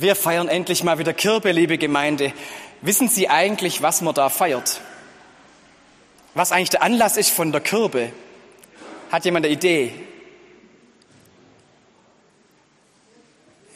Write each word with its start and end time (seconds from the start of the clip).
Wir 0.00 0.14
feiern 0.14 0.46
endlich 0.46 0.84
mal 0.84 1.00
wieder 1.00 1.12
Kirbe, 1.12 1.50
liebe 1.50 1.76
Gemeinde. 1.76 2.32
Wissen 2.82 3.08
Sie 3.08 3.28
eigentlich, 3.28 3.82
was 3.82 4.00
man 4.00 4.14
da 4.14 4.28
feiert? 4.28 4.80
Was 6.34 6.52
eigentlich 6.52 6.70
der 6.70 6.84
Anlass 6.84 7.16
ist 7.16 7.30
von 7.30 7.50
der 7.50 7.60
Kirbe? 7.60 8.12
Hat 9.10 9.24
jemand 9.24 9.44
eine 9.44 9.52
Idee? 9.52 9.92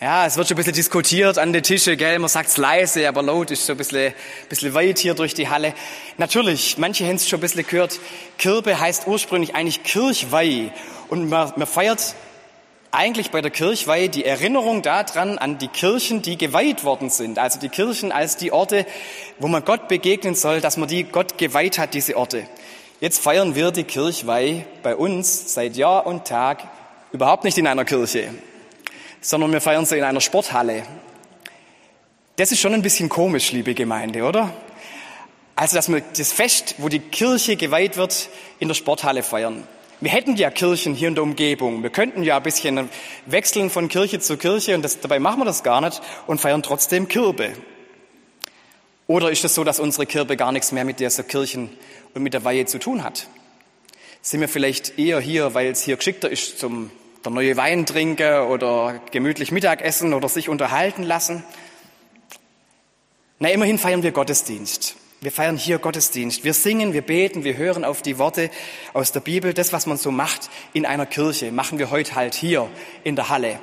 Ja, 0.00 0.24
es 0.24 0.36
wird 0.36 0.46
schon 0.46 0.54
ein 0.54 0.58
bisschen 0.58 0.74
diskutiert 0.74 1.38
an 1.38 1.52
den 1.52 1.64
Tischen, 1.64 1.96
gell? 1.96 2.20
Man 2.20 2.28
sagt's 2.28 2.56
leise, 2.56 3.08
aber 3.08 3.22
laut 3.22 3.50
ist 3.50 3.66
so 3.66 3.72
ein 3.72 3.76
bisschen, 3.76 4.12
ein 4.12 4.48
bisschen 4.48 4.74
weit 4.74 5.00
hier 5.00 5.14
durch 5.14 5.34
die 5.34 5.48
Halle. 5.48 5.74
Natürlich, 6.18 6.78
manche 6.78 7.04
haben 7.04 7.16
es 7.16 7.28
schon 7.28 7.40
ein 7.40 7.42
bisschen 7.42 7.66
gehört. 7.66 7.98
Kirbe 8.38 8.78
heißt 8.78 9.08
ursprünglich 9.08 9.56
eigentlich 9.56 9.82
Kirchweih. 9.82 10.70
Und 11.08 11.28
man, 11.28 11.52
man 11.56 11.66
feiert 11.66 12.14
eigentlich 12.92 13.30
bei 13.30 13.40
der 13.40 13.50
Kirchweihe 13.50 14.10
die 14.10 14.24
Erinnerung 14.24 14.82
daran 14.82 15.38
an 15.38 15.56
die 15.56 15.68
Kirchen, 15.68 16.20
die 16.20 16.36
geweiht 16.36 16.84
worden 16.84 17.08
sind. 17.08 17.38
Also 17.38 17.58
die 17.58 17.70
Kirchen 17.70 18.12
als 18.12 18.36
die 18.36 18.52
Orte, 18.52 18.86
wo 19.38 19.48
man 19.48 19.64
Gott 19.64 19.88
begegnen 19.88 20.34
soll, 20.34 20.60
dass 20.60 20.76
man 20.76 20.88
die 20.88 21.04
Gott 21.04 21.38
geweiht 21.38 21.78
hat, 21.78 21.94
diese 21.94 22.16
Orte. 22.16 22.46
Jetzt 23.00 23.20
feiern 23.20 23.54
wir 23.54 23.70
die 23.70 23.84
Kirchweih 23.84 24.66
bei 24.82 24.94
uns 24.94 25.54
seit 25.54 25.74
Jahr 25.74 26.06
und 26.06 26.26
Tag 26.26 26.68
überhaupt 27.12 27.44
nicht 27.44 27.56
in 27.56 27.66
einer 27.66 27.86
Kirche, 27.86 28.28
sondern 29.22 29.52
wir 29.52 29.62
feiern 29.62 29.86
sie 29.86 29.96
in 29.96 30.04
einer 30.04 30.20
Sporthalle. 30.20 30.82
Das 32.36 32.52
ist 32.52 32.60
schon 32.60 32.74
ein 32.74 32.82
bisschen 32.82 33.08
komisch, 33.08 33.52
liebe 33.52 33.74
Gemeinde, 33.74 34.22
oder? 34.22 34.52
Also, 35.56 35.76
dass 35.76 35.90
wir 35.90 36.02
das 36.16 36.32
Fest, 36.32 36.76
wo 36.78 36.88
die 36.88 37.00
Kirche 37.00 37.56
geweiht 37.56 37.96
wird, 37.96 38.28
in 38.58 38.68
der 38.68 38.74
Sporthalle 38.74 39.22
feiern. 39.22 39.66
Wir 40.02 40.10
hätten 40.10 40.34
ja 40.34 40.50
Kirchen 40.50 40.94
hier 40.94 41.06
in 41.06 41.14
der 41.14 41.22
Umgebung. 41.22 41.84
Wir 41.84 41.90
könnten 41.90 42.24
ja 42.24 42.36
ein 42.36 42.42
bisschen 42.42 42.88
wechseln 43.26 43.70
von 43.70 43.88
Kirche 43.88 44.18
zu 44.18 44.36
Kirche 44.36 44.74
und 44.74 44.82
das, 44.82 44.98
dabei 44.98 45.20
machen 45.20 45.38
wir 45.38 45.44
das 45.44 45.62
gar 45.62 45.80
nicht 45.80 46.02
und 46.26 46.40
feiern 46.40 46.64
trotzdem 46.64 47.06
Kirbe. 47.06 47.52
Oder 49.06 49.30
ist 49.30 49.44
es 49.44 49.54
so, 49.54 49.62
dass 49.62 49.78
unsere 49.78 50.06
Kirbe 50.06 50.36
gar 50.36 50.50
nichts 50.50 50.72
mehr 50.72 50.84
mit 50.84 50.98
dieser 50.98 51.22
Kirchen 51.22 51.70
und 52.14 52.24
mit 52.24 52.34
der 52.34 52.42
Weihe 52.42 52.66
zu 52.66 52.80
tun 52.80 53.04
hat? 53.04 53.28
Sind 54.22 54.40
wir 54.40 54.48
vielleicht 54.48 54.98
eher 54.98 55.20
hier, 55.20 55.54
weil 55.54 55.68
es 55.68 55.82
hier 55.82 55.96
geschickter 55.96 56.28
ist 56.28 56.58
zum 56.58 56.90
der 57.24 57.30
neue 57.30 57.56
Wein 57.56 57.86
trinken 57.86 58.48
oder 58.48 59.00
gemütlich 59.12 59.52
Mittagessen 59.52 60.14
oder 60.14 60.28
sich 60.28 60.48
unterhalten 60.48 61.04
lassen? 61.04 61.44
Na, 63.38 63.50
immerhin 63.50 63.78
feiern 63.78 64.02
wir 64.02 64.10
Gottesdienst. 64.10 64.96
Wir 65.22 65.30
feiern 65.30 65.56
hier 65.56 65.78
Gottesdienst. 65.78 66.42
Wir 66.42 66.52
singen, 66.52 66.94
wir 66.94 67.02
beten, 67.02 67.44
wir 67.44 67.56
hören 67.56 67.84
auf 67.84 68.02
die 68.02 68.18
Worte 68.18 68.50
aus 68.92 69.12
der 69.12 69.20
Bibel. 69.20 69.54
Das, 69.54 69.72
was 69.72 69.86
man 69.86 69.96
so 69.96 70.10
macht 70.10 70.50
in 70.72 70.84
einer 70.84 71.06
Kirche, 71.06 71.52
machen 71.52 71.78
wir 71.78 71.92
heute 71.92 72.16
halt 72.16 72.34
hier 72.34 72.68
in 73.04 73.14
der 73.14 73.28
Halle. 73.28 73.60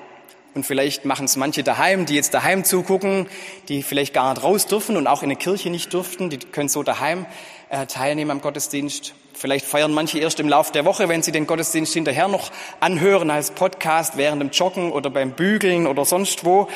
Und 0.56 0.66
vielleicht 0.66 1.04
machen 1.04 1.26
es 1.26 1.36
manche 1.36 1.62
daheim, 1.62 2.06
die 2.06 2.16
jetzt 2.16 2.34
daheim 2.34 2.64
zugucken, 2.64 3.28
die 3.68 3.84
vielleicht 3.84 4.14
gar 4.14 4.34
nicht 4.34 4.42
raus 4.42 4.68
dürfen 4.68 4.96
und 4.96 5.06
auch 5.06 5.22
in 5.22 5.28
der 5.28 5.38
Kirche 5.38 5.70
nicht 5.70 5.94
durften. 5.94 6.30
Die 6.30 6.38
können 6.38 6.70
so 6.70 6.82
daheim 6.82 7.26
äh, 7.68 7.86
teilnehmen 7.88 8.32
am 8.32 8.40
Gottesdienst. 8.40 9.14
Vielleicht 9.34 9.66
feiern 9.66 9.92
manche 9.92 10.18
erst 10.18 10.40
im 10.40 10.48
Laufe 10.48 10.72
der 10.72 10.86
Woche, 10.86 11.10
wenn 11.10 11.24
sie 11.24 11.34
den 11.34 11.46
Gottesdienst 11.46 11.94
hinterher 11.94 12.30
noch 12.30 12.52
anhören 12.80 13.30
als 13.30 13.52
Podcast 13.52 14.16
während 14.16 14.42
dem 14.42 14.52
Joggen 14.52 14.94
oder 14.94 15.10
beim 15.10 15.32
Bügeln 15.32 15.88
oder 15.88 16.06
sonst 16.06 16.46
wo. 16.46 16.70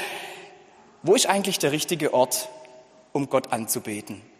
Wo 1.03 1.15
ist 1.15 1.27
eigentlich 1.27 1.57
der 1.57 1.71
richtige 1.71 2.13
Ort, 2.13 2.49
um 3.13 3.29
Gott 3.29 3.53
anzubeten? 3.53 4.32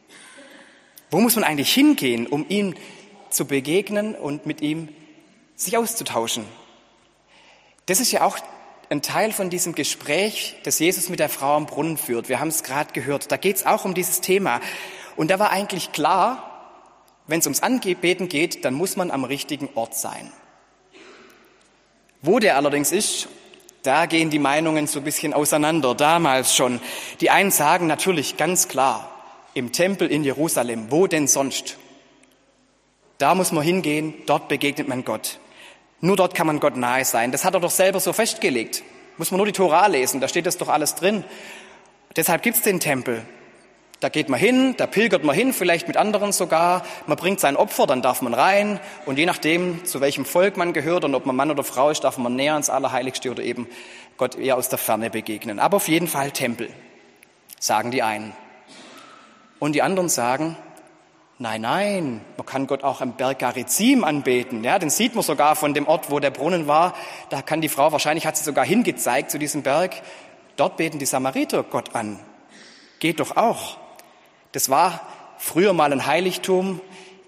Wo 1.14 1.19
muss 1.19 1.36
man 1.36 1.44
eigentlich 1.44 1.72
hingehen, 1.72 2.25
um 2.25 2.44
ihm 2.50 2.73
zu 3.30 3.45
begegnen 3.45 4.16
und 4.16 4.47
mit 4.47 4.61
ihm 4.61 4.89
sich 5.56 5.78
auszutauschen? 5.78 6.44
Das 7.86 8.00
ist 8.00 8.11
ja 8.11 8.23
auch 8.23 8.39
ein 8.89 9.03
Teil 9.03 9.31
von 9.31 9.52
diesem 9.52 9.75
Gespräch, 9.75 10.56
das 10.64 10.80
Jesus 10.80 11.09
mit 11.09 11.19
der 11.19 11.30
Frau 11.30 11.56
am 11.56 11.67
Brunnen 11.67 11.97
führt. 11.97 12.30
Wir 12.30 12.39
haben 12.39 12.47
es 12.47 12.64
gerade 12.64 12.94
gehört. 12.94 13.31
Da 13.31 13.38
geht 13.38 13.58
es 13.58 13.66
auch 13.67 13.86
um 13.86 13.94
dieses 13.94 14.22
Thema. 14.22 14.59
Und 15.16 15.30
da 15.30 15.38
war 15.38 15.52
eigentlich 15.52 15.91
klar, 15.91 16.81
wenn 17.28 17.41
es 17.41 17.45
ums 17.45 17.61
Anbeten 17.61 18.28
geht, 18.28 18.66
dann 18.66 18.73
muss 18.73 18.96
man 18.96 19.12
am 19.12 19.23
richtigen 19.23 19.69
Ort 19.75 19.94
sein. 19.94 20.34
Wo 22.23 22.40
der 22.40 22.57
allerdings 22.57 22.91
ist, 22.91 23.28
da 23.84 24.07
gehen 24.07 24.31
die 24.31 24.40
Meinungen 24.40 24.88
so 24.88 24.97
ein 24.97 25.06
bisschen 25.06 25.35
auseinander, 25.35 25.94
damals 25.94 26.56
schon. 26.56 26.81
Die 27.22 27.29
einen 27.29 27.52
sagen 27.52 27.85
natürlich 27.85 28.35
ganz 28.35 28.68
klar, 28.68 29.12
im 29.53 29.72
Tempel 29.72 30.09
in 30.09 30.24
Jerusalem. 30.24 30.88
Wo 30.90 31.08
denn 31.08 31.28
sonst? 31.28 31.78
Da 33.18 33.36
muss 33.36 33.52
man 33.52 33.64
hingehen, 33.64 34.14
dort 34.25 34.47
begegnet 34.47 34.88
man 34.88 35.06
Gott. 35.06 35.40
Nur 36.02 36.18
dort 36.18 36.36
kann 36.36 36.47
man 36.47 36.59
Gott 36.59 36.75
nahe 36.75 37.06
sein. 37.06 37.31
Das 37.31 37.46
hat 37.46 37.53
er 37.53 37.59
doch 37.59 37.72
selber 37.72 38.00
so 38.00 38.12
festgelegt. 38.12 38.84
Muss 39.18 39.31
man 39.31 39.38
nur 39.38 39.46
die 39.46 39.53
Tora 39.53 39.88
lesen, 39.88 40.19
da 40.19 40.28
steht 40.28 40.46
das 40.46 40.58
doch 40.58 40.69
alles 40.69 40.96
drin. 40.96 41.24
Deshalb 42.16 42.41
gibt's 42.41 42.62
den 42.62 42.80
Tempel. 42.80 43.24
Da 44.00 44.09
geht 44.09 44.28
man 44.28 44.38
hin, 44.38 44.75
da 44.75 44.86
pilgert 44.86 45.24
man 45.24 45.34
hin, 45.34 45.53
vielleicht 45.53 45.88
mit 45.88 45.96
anderen 45.96 46.34
sogar. 46.34 46.84
Man 47.08 47.16
bringt 47.16 47.40
sein 47.40 47.56
Opfer, 47.56 47.88
dann 47.88 48.02
darf 48.02 48.22
man 48.22 48.34
rein. 48.34 48.81
Und 49.06 49.18
je 49.18 49.25
nachdem, 49.25 49.85
zu 49.85 50.02
welchem 50.02 50.25
Volk 50.25 50.58
man 50.58 50.74
gehört 50.74 51.06
und 51.06 51.16
ob 51.16 51.25
man 51.25 51.38
Mann 51.38 51.50
oder 51.52 51.64
Frau 51.64 51.90
ist, 51.90 52.03
darf 52.03 52.18
man 52.18 52.35
näher 52.35 52.58
ins 52.58 52.70
Allerheiligste 52.70 53.31
oder 53.31 53.44
eben 53.44 53.68
Gott 54.18 54.35
eher 54.35 54.58
aus 54.58 54.68
der 54.68 54.78
Ferne 54.78 55.09
begegnen. 55.09 55.59
Aber 55.59 55.78
auf 55.78 55.88
jeden 55.88 56.09
Fall 56.09 56.31
Tempel, 56.31 56.70
sagen 57.59 57.91
die 57.91 58.03
einen. 58.03 58.34
Und 59.63 59.72
die 59.72 59.81
anderen 59.81 60.09
sagen, 60.09 60.57
nein, 61.40 61.62
nein, 61.62 62.22
man 62.35 62.46
kann 62.46 62.68
Gott 62.68 62.84
auch 62.84 63.00
am 63.00 63.13
Berg 63.13 63.40
Garizim 63.40 64.03
anbeten. 64.03 64.62
Ja, 64.62 64.78
den 64.78 64.90
sieht 64.90 65.16
man 65.16 65.24
sogar 65.24 65.56
von 65.56 65.74
dem 65.74 65.88
Ort, 65.88 66.12
wo 66.12 66.19
der 66.19 66.31
Brunnen 66.31 66.68
war. 66.68 66.94
Da 67.29 67.41
kann 67.41 67.62
die 67.62 67.69
Frau, 67.69 67.94
wahrscheinlich 67.94 68.25
hat 68.25 68.35
sie 68.35 68.44
sogar 68.44 68.66
hingezeigt 68.66 69.31
zu 69.31 69.40
diesem 69.40 69.63
Berg. 69.63 69.94
Dort 70.57 70.75
beten 70.75 71.00
die 71.00 71.06
Samariter 71.06 71.63
Gott 71.63 71.96
an. 71.96 72.19
Geht 73.00 73.22
doch 73.22 73.38
auch. 73.38 73.78
Das 74.52 74.69
war 74.69 75.00
früher 75.38 75.72
mal 75.72 75.94
ein 75.94 76.06
Heiligtum. 76.06 76.81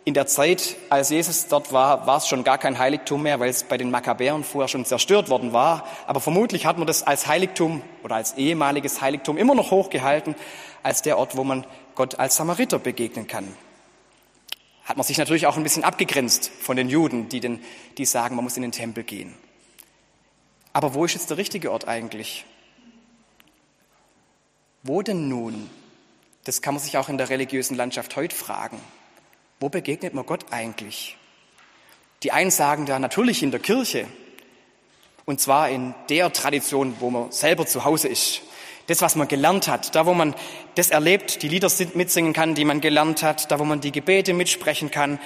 In 0.04 0.14
der 0.14 0.28
Zeit, 0.28 0.76
als 0.90 1.12
Jesus 1.12 1.48
dort 1.48 1.72
war, 1.72 2.06
war 2.06 2.18
es 2.18 2.28
schon 2.28 2.44
gar 2.44 2.58
kein 2.58 2.78
Heiligtum 2.78 3.24
mehr, 3.24 3.40
weil 3.40 3.50
es 3.50 3.64
bei 3.64 3.78
den 3.78 3.92
Makkabäern 3.92 4.44
vorher 4.44 4.68
schon 4.68 4.84
zerstört 4.84 5.30
worden 5.30 5.54
war. 5.54 5.86
Aber 6.06 6.20
vermutlich 6.20 6.66
hat 6.66 6.78
man 6.78 6.86
das 6.86 7.02
als 7.02 7.28
Heiligtum 7.28 7.82
oder 8.04 8.16
als 8.16 8.34
ehemaliges 8.34 9.00
Heiligtum 9.00 9.38
immer 9.38 9.56
noch 9.56 9.72
hochgehalten, 9.72 10.36
als 10.84 11.02
der 11.02 11.18
Ort, 11.18 11.38
wo 11.38 11.46
man 11.46 11.66
Gott 11.96 12.20
als 12.20 12.36
Samariter 12.36 12.80
begegnen 12.80 13.28
kann. 13.28 13.56
Hat 14.84 14.98
man 14.98 15.06
sich 15.06 15.18
natürlich 15.18 15.48
auch 15.48 15.58
ein 15.58 15.64
bisschen 15.64 15.84
abgegrenzt 15.84 16.52
von 16.60 16.78
den 16.78 16.90
Juden, 16.90 17.28
die, 17.30 17.40
den, 17.40 17.64
die 17.98 18.06
sagen, 18.06 18.36
man 18.36 18.44
muss 18.44 18.56
in 18.56 18.62
den 18.62 18.72
Tempel 18.72 19.04
gehen. 19.04 19.34
Aber 20.74 20.94
wo 20.94 21.06
ist 21.06 21.14
jetzt 21.14 21.30
der 21.30 21.38
richtige 21.38 21.72
Ort 21.72 21.88
eigentlich? 21.88 22.46
Wo 24.84 25.02
denn 25.02 25.28
nun? 25.28 25.70
Das 26.44 26.62
kann 26.62 26.76
man 26.76 26.84
sich 26.84 26.98
auch 26.98 27.10
in 27.10 27.18
der 27.18 27.30
religiösen 27.30 27.76
Landschaft 27.76 28.16
heute 28.16 28.36
fragen. 28.36 28.80
Wo 29.60 29.70
begegnet 29.70 30.14
man 30.14 30.26
Gott 30.26 30.46
eigentlich? 30.52 31.18
Die 32.22 32.32
einen 32.32 32.52
sagen 32.52 32.86
da 32.86 33.00
natürlich 33.00 33.42
in 33.42 33.52
der 33.52 33.60
Kirche. 33.60 34.08
Und 35.26 35.42
zwar 35.42 35.70
in 35.70 35.96
der 36.10 36.32
Tradition, 36.32 36.98
wo 37.00 37.10
man 37.10 37.32
selber 37.32 37.66
zu 37.66 37.84
Hause 37.86 38.08
ist 38.08 38.42
das, 38.88 39.02
was 39.02 39.16
man 39.16 39.28
gelernt 39.28 39.68
hat, 39.68 39.96
da, 39.96 40.06
wo 40.06 40.14
man 40.14 40.36
das 40.76 40.90
erlebt, 40.90 41.42
die 41.42 41.48
Lieder 41.48 41.70
mitsingen 41.94 42.34
kann, 42.34 42.56
die 42.56 42.66
man 42.66 42.82
gelernt 42.82 43.24
hat, 43.24 43.52
da, 43.52 43.60
wo 43.60 43.64
man 43.64 43.82
die 43.82 43.92
Gebete 43.92 44.34
mitsprechen 44.34 44.92
kann 44.92 45.20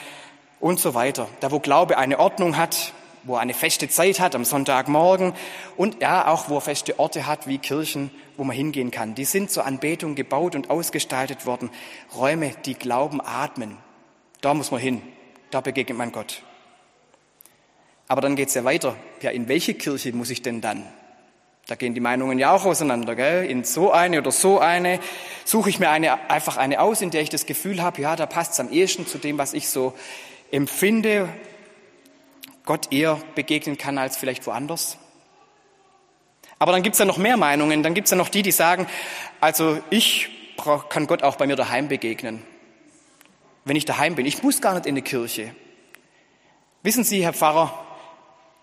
und 0.60 0.80
so 0.80 0.94
weiter. 0.94 1.28
Da, 1.40 1.52
wo 1.52 1.60
Glaube 1.60 1.98
eine 1.98 2.20
Ordnung 2.20 2.58
hat, 2.58 2.94
wo 3.24 3.36
er 3.36 3.42
eine 3.42 3.54
feste 3.54 3.90
Zeit 3.90 4.20
hat 4.20 4.36
am 4.36 4.46
Sonntagmorgen 4.46 5.34
und 5.76 6.02
ja, 6.02 6.28
auch 6.28 6.50
wo 6.50 6.56
er 6.56 6.62
feste 6.62 7.00
Orte 7.00 7.28
hat 7.28 7.48
wie 7.48 7.58
Kirchen, 7.58 8.12
wo 8.38 8.44
man 8.44 8.56
hingehen 8.56 8.92
kann. 8.92 9.16
Die 9.16 9.26
sind 9.26 9.52
zur 9.52 9.66
Anbetung 9.66 10.16
gebaut 10.16 10.56
und 10.56 10.70
ausgestaltet 10.70 11.46
worden. 11.46 11.70
Räume, 12.16 12.54
die 12.66 12.76
Glauben 12.76 13.20
atmen. 13.22 13.78
Da 14.42 14.54
muss 14.54 14.72
man 14.72 14.80
hin. 14.80 15.02
Da 15.52 15.62
begegnet 15.62 15.98
man 15.98 16.12
Gott. 16.12 16.44
Aber 18.08 18.22
dann 18.22 18.36
geht's 18.36 18.54
ja 18.54 18.64
weiter. 18.64 18.96
Ja, 19.22 19.32
in 19.32 19.48
welche 19.48 19.74
Kirche 19.74 20.14
muss 20.14 20.30
ich 20.30 20.42
denn 20.42 20.62
dann? 20.62 20.84
Da 21.70 21.76
gehen 21.76 21.94
die 21.94 22.00
Meinungen 22.00 22.40
ja 22.40 22.52
auch 22.52 22.66
auseinander. 22.66 23.16
Gell? 23.16 23.46
In 23.46 23.64
so 23.64 23.92
eine 23.92 24.18
oder 24.18 24.32
so 24.32 24.58
eine 24.58 25.00
suche 25.46 25.70
ich 25.70 25.78
mir 25.78 25.92
eine, 25.92 26.28
einfach 26.28 26.58
eine 26.58 26.82
aus, 26.82 27.02
in 27.02 27.12
der 27.12 27.22
ich 27.22 27.30
das 27.30 27.46
Gefühl 27.46 27.84
habe, 27.84 28.02
ja, 28.02 28.16
da 28.16 28.26
passt 28.26 28.54
es 28.54 28.60
am 28.60 28.72
ehesten 28.72 29.06
zu 29.06 29.20
dem, 29.20 29.38
was 29.38 29.54
ich 29.54 29.70
so 29.70 29.94
empfinde, 30.50 31.30
Gott 32.66 32.92
eher 32.92 33.22
begegnen 33.36 33.78
kann 33.78 34.00
als 34.00 34.18
vielleicht 34.18 34.48
woanders. 34.48 34.98
Aber 36.58 36.72
dann 36.72 36.82
gibt 36.82 36.96
es 36.96 37.00
ja 37.00 37.06
noch 37.06 37.18
mehr 37.18 37.38
Meinungen. 37.38 37.84
Dann 37.84 37.94
gibt 37.94 38.06
es 38.06 38.12
ja 38.12 38.18
noch 38.18 38.30
die, 38.30 38.42
die 38.42 38.52
sagen, 38.52 38.88
also 39.40 39.78
ich 39.92 40.30
kann 40.90 41.06
Gott 41.06 41.22
auch 41.22 41.36
bei 41.36 41.46
mir 41.46 41.56
daheim 41.56 41.88
begegnen. 41.88 42.42
Wenn 43.64 43.76
ich 43.76 43.86
daheim 43.86 44.16
bin. 44.16 44.26
Ich 44.26 44.42
muss 44.42 44.60
gar 44.60 44.74
nicht 44.74 44.88
in 44.88 44.96
die 44.96 45.04
Kirche. 45.04 45.54
Wissen 46.82 47.04
Sie, 47.04 47.24
Herr 47.24 47.34
Pfarrer, 47.34 47.86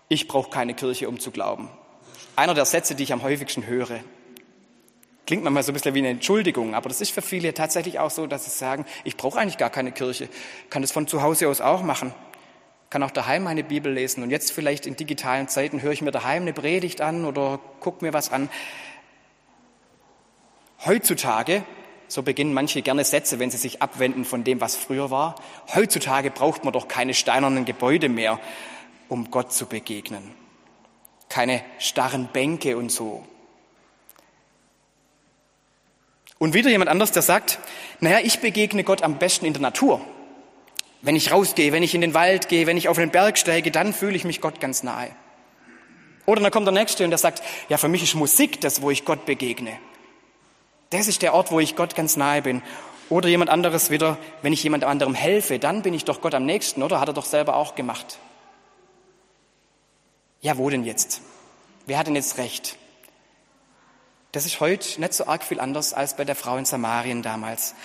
ich 0.09 0.27
brauche 0.27 0.49
keine 0.49 0.73
Kirche, 0.73 1.07
um 1.07 1.21
zu 1.21 1.31
glauben 1.31 1.69
einer 2.37 2.53
der 2.53 2.65
Sätze, 2.65 2.95
die 2.95 3.03
ich 3.03 3.11
am 3.11 3.23
häufigsten 3.23 3.65
höre. 3.65 3.99
Klingt 5.25 5.43
manchmal 5.43 5.63
so 5.63 5.71
ein 5.71 5.73
bisschen 5.73 5.95
wie 5.95 5.99
eine 5.99 6.09
Entschuldigung, 6.09 6.75
aber 6.75 6.87
das 6.87 7.01
ist 7.01 7.11
für 7.11 7.21
viele 7.21 7.53
tatsächlich 7.53 7.99
auch 7.99 8.11
so, 8.11 8.27
dass 8.27 8.45
sie 8.45 8.51
sagen, 8.51 8.85
ich 9.03 9.17
brauche 9.17 9.39
eigentlich 9.39 9.57
gar 9.57 9.71
keine 9.71 9.91
Kirche, 9.91 10.29
kann 10.69 10.83
das 10.83 10.91
von 10.91 11.07
zu 11.07 11.21
Hause 11.21 11.49
aus 11.49 11.59
auch 11.59 11.81
machen, 11.81 12.13
kann 12.89 13.03
auch 13.03 13.11
daheim 13.11 13.43
meine 13.43 13.63
Bibel 13.63 13.91
lesen 13.91 14.23
und 14.23 14.29
jetzt 14.29 14.51
vielleicht 14.51 14.85
in 14.85 14.95
digitalen 14.95 15.49
Zeiten 15.49 15.81
höre 15.81 15.91
ich 15.91 16.01
mir 16.01 16.11
daheim 16.11 16.43
eine 16.43 16.53
Predigt 16.53 17.01
an 17.01 17.25
oder 17.25 17.59
gucke 17.81 18.05
mir 18.05 18.13
was 18.13 18.31
an. 18.31 18.49
Heutzutage, 20.85 21.63
so 22.07 22.21
beginnen 22.21 22.53
manche 22.53 22.83
gerne 22.83 23.03
Sätze, 23.03 23.39
wenn 23.39 23.49
sie 23.49 23.57
sich 23.57 23.81
abwenden 23.81 24.23
von 24.23 24.43
dem, 24.43 24.61
was 24.61 24.77
früher 24.77 25.09
war, 25.09 25.35
heutzutage 25.73 26.29
braucht 26.29 26.63
man 26.63 26.71
doch 26.71 26.87
keine 26.87 27.15
steinernen 27.15 27.65
Gebäude 27.65 28.09
mehr, 28.09 28.39
um 29.09 29.31
Gott 29.31 29.51
zu 29.51 29.65
begegnen. 29.65 30.46
Keine 31.29 31.63
starren 31.79 32.29
Bänke 32.31 32.77
und 32.77 32.91
so. 32.91 33.25
Und 36.39 36.53
wieder 36.53 36.69
jemand 36.69 36.89
anders, 36.89 37.11
der 37.11 37.21
sagt, 37.21 37.59
naja, 37.99 38.19
ich 38.23 38.39
begegne 38.39 38.83
Gott 38.83 39.01
am 39.01 39.17
besten 39.17 39.45
in 39.45 39.53
der 39.53 39.61
Natur. 39.61 40.01
Wenn 41.01 41.15
ich 41.15 41.31
rausgehe, 41.31 41.71
wenn 41.71 41.83
ich 41.83 41.95
in 41.95 42.01
den 42.01 42.13
Wald 42.13 42.47
gehe, 42.47 42.67
wenn 42.67 42.77
ich 42.77 42.89
auf 42.89 42.97
den 42.97 43.11
Berg 43.11 43.37
steige, 43.37 43.71
dann 43.71 43.93
fühle 43.93 44.15
ich 44.15 44.23
mich 44.23 44.41
Gott 44.41 44.59
ganz 44.59 44.83
nahe. 44.83 45.09
Oder 46.25 46.41
dann 46.41 46.51
kommt 46.51 46.67
der 46.67 46.73
Nächste 46.73 47.03
und 47.03 47.09
der 47.09 47.17
sagt, 47.17 47.41
ja, 47.69 47.77
für 47.77 47.87
mich 47.87 48.03
ist 48.03 48.13
Musik 48.13 48.61
das, 48.61 48.81
wo 48.81 48.91
ich 48.91 49.05
Gott 49.05 49.25
begegne. 49.25 49.77
Das 50.89 51.07
ist 51.07 51.21
der 51.21 51.33
Ort, 51.33 51.51
wo 51.51 51.59
ich 51.59 51.75
Gott 51.75 51.95
ganz 51.95 52.17
nahe 52.17 52.41
bin. 52.41 52.61
Oder 53.09 53.29
jemand 53.29 53.49
anderes 53.49 53.89
wieder, 53.89 54.17
wenn 54.41 54.53
ich 54.53 54.63
jemand 54.63 54.83
anderem 54.83 55.13
helfe, 55.13 55.59
dann 55.59 55.81
bin 55.81 55.93
ich 55.93 56.03
doch 56.03 56.21
Gott 56.21 56.33
am 56.33 56.45
nächsten, 56.45 56.83
oder? 56.83 56.99
Hat 56.99 57.07
er 57.07 57.13
doch 57.13 57.25
selber 57.25 57.55
auch 57.55 57.75
gemacht. 57.75 58.19
Ja, 60.47 60.57
wo 60.57 60.69
denn 60.69 60.85
jetzt? 60.85 61.19
Wer 61.87 61.97
hat 61.97 62.07
denn 62.07 62.15
jetzt 62.15 62.37
recht? 62.37 62.77
Das 64.31 64.45
ist 64.45 64.61
heute 64.61 65.01
nicht 65.01 65.13
so 65.13 65.27
arg 65.27 65.43
viel 65.43 65.59
anders 65.59 65.91
als 65.91 66.15
bei 66.15 66.23
der 66.23 66.37
Frau 66.37 66.55
in 66.55 66.63
Samarien 66.63 67.21
damals. 67.21 67.75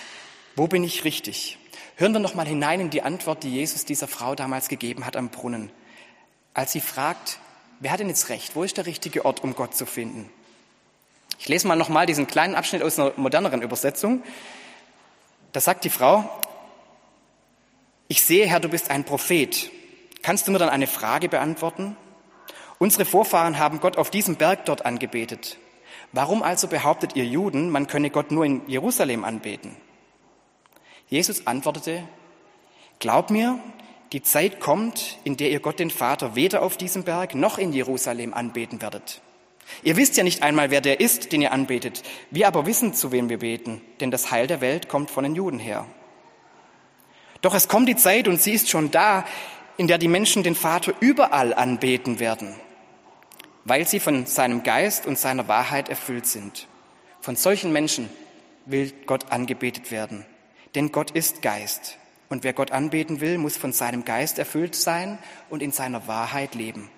Wo 0.55 0.67
bin 0.67 0.81
ich 0.81 1.03
richtig? 1.03 1.57
Hören 1.97 2.13
wir 2.13 2.21
noch 2.21 2.35
mal 2.35 2.47
hinein 2.47 2.79
in 2.79 2.89
die 2.89 3.01
Antwort, 3.01 3.43
die 3.43 3.51
Jesus 3.53 3.83
dieser 3.83 4.07
Frau 4.07 4.33
damals 4.33 4.69
gegeben 4.69 5.05
hat 5.05 5.17
am 5.17 5.27
Brunnen, 5.27 5.73
als 6.53 6.71
sie 6.71 6.79
fragt, 6.79 7.37
wer 7.81 7.91
hat 7.91 7.99
denn 7.99 8.07
jetzt 8.07 8.29
recht? 8.29 8.55
Wo 8.55 8.63
ist 8.63 8.77
der 8.77 8.85
richtige 8.85 9.25
Ort, 9.25 9.43
um 9.43 9.55
Gott 9.55 9.75
zu 9.75 9.85
finden? 9.85 10.29
Ich 11.39 11.49
lese 11.49 11.67
mal 11.67 11.75
noch 11.75 11.89
mal 11.89 12.05
diesen 12.05 12.27
kleinen 12.27 12.55
Abschnitt 12.55 12.81
aus 12.81 12.97
einer 12.97 13.11
moderneren 13.17 13.61
Übersetzung. 13.61 14.23
Da 15.51 15.59
sagt 15.59 15.83
die 15.83 15.89
Frau: 15.89 16.29
Ich 18.07 18.23
sehe, 18.23 18.47
Herr, 18.47 18.61
du 18.61 18.69
bist 18.69 18.89
ein 18.89 19.03
Prophet. 19.03 19.69
Kannst 20.21 20.47
du 20.47 20.53
mir 20.53 20.59
dann 20.59 20.69
eine 20.69 20.87
Frage 20.87 21.27
beantworten? 21.27 21.97
Unsere 22.83 23.05
Vorfahren 23.05 23.59
haben 23.59 23.79
Gott 23.79 23.97
auf 23.97 24.09
diesem 24.09 24.35
Berg 24.35 24.65
dort 24.65 24.85
angebetet. 24.85 25.57
Warum 26.11 26.43
also 26.43 26.67
behauptet 26.67 27.15
ihr 27.15 27.23
Juden, 27.23 27.69
man 27.69 27.87
könne 27.87 28.09
Gott 28.09 28.29
nur 28.29 28.43
in 28.43 28.61
Jerusalem 28.67 29.23
anbeten? 29.23 29.77
Jesus 31.07 31.47
antwortete, 31.47 32.03
Glaub 32.99 33.29
mir, 33.29 33.57
die 34.11 34.21
Zeit 34.21 34.59
kommt, 34.59 35.17
in 35.23 35.37
der 35.37 35.49
ihr 35.49 35.61
Gott 35.61 35.79
den 35.79 35.91
Vater 35.91 36.35
weder 36.35 36.61
auf 36.61 36.75
diesem 36.75 37.05
Berg 37.05 37.35
noch 37.35 37.57
in 37.57 37.71
Jerusalem 37.71 38.33
anbeten 38.33 38.81
werdet. 38.81 39.21
Ihr 39.83 39.95
wisst 39.95 40.17
ja 40.17 40.25
nicht 40.25 40.43
einmal, 40.43 40.69
wer 40.69 40.81
der 40.81 40.99
ist, 40.99 41.31
den 41.31 41.41
ihr 41.41 41.53
anbetet. 41.53 42.03
Wir 42.31 42.49
aber 42.49 42.65
wissen, 42.65 42.93
zu 42.93 43.13
wem 43.13 43.29
wir 43.29 43.39
beten, 43.39 43.79
denn 44.01 44.11
das 44.11 44.29
Heil 44.29 44.47
der 44.47 44.59
Welt 44.59 44.89
kommt 44.89 45.09
von 45.09 45.23
den 45.23 45.35
Juden 45.35 45.59
her. 45.59 45.85
Doch 47.39 47.55
es 47.55 47.69
kommt 47.69 47.87
die 47.87 47.95
Zeit, 47.95 48.27
und 48.27 48.41
sie 48.41 48.51
ist 48.51 48.69
schon 48.69 48.91
da, 48.91 49.23
in 49.77 49.87
der 49.87 49.99
die 49.99 50.09
Menschen 50.09 50.43
den 50.43 50.53
Vater 50.53 50.93
überall 50.99 51.53
anbeten 51.53 52.19
werden 52.19 52.53
weil 53.65 53.87
sie 53.87 53.99
von 53.99 54.25
seinem 54.25 54.63
Geist 54.63 55.05
und 55.05 55.17
seiner 55.17 55.47
Wahrheit 55.47 55.89
erfüllt 55.89 56.25
sind. 56.25 56.67
Von 57.21 57.35
solchen 57.35 57.71
Menschen 57.71 58.09
will 58.65 58.91
Gott 59.05 59.31
angebetet 59.31 59.91
werden. 59.91 60.25
Denn 60.75 60.91
Gott 60.91 61.11
ist 61.11 61.41
Geist. 61.41 61.97
Und 62.29 62.43
wer 62.43 62.53
Gott 62.53 62.71
anbeten 62.71 63.21
will, 63.21 63.37
muss 63.37 63.57
von 63.57 63.73
seinem 63.73 64.05
Geist 64.05 64.39
erfüllt 64.39 64.75
sein 64.75 65.19
und 65.49 65.61
in 65.61 65.71
seiner 65.71 66.07
Wahrheit 66.07 66.55
leben. 66.55 66.89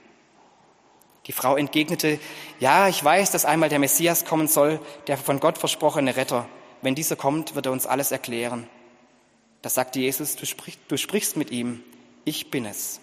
Die 1.27 1.31
Frau 1.31 1.55
entgegnete, 1.55 2.19
ja, 2.59 2.87
ich 2.87 3.03
weiß, 3.03 3.31
dass 3.31 3.45
einmal 3.45 3.69
der 3.69 3.79
Messias 3.79 4.25
kommen 4.25 4.47
soll, 4.47 4.79
der 5.07 5.17
von 5.17 5.39
Gott 5.39 5.57
versprochene 5.57 6.15
Retter. 6.15 6.47
Wenn 6.81 6.95
dieser 6.95 7.15
kommt, 7.15 7.55
wird 7.55 7.65
er 7.65 7.71
uns 7.71 7.87
alles 7.87 8.11
erklären. 8.11 8.67
Da 9.61 9.69
sagte 9.69 9.99
Jesus, 9.99 10.35
du, 10.35 10.45
sprich, 10.45 10.77
du 10.87 10.97
sprichst 10.97 11.35
mit 11.35 11.49
ihm, 11.49 11.83
ich 12.25 12.51
bin 12.51 12.65
es. 12.65 12.99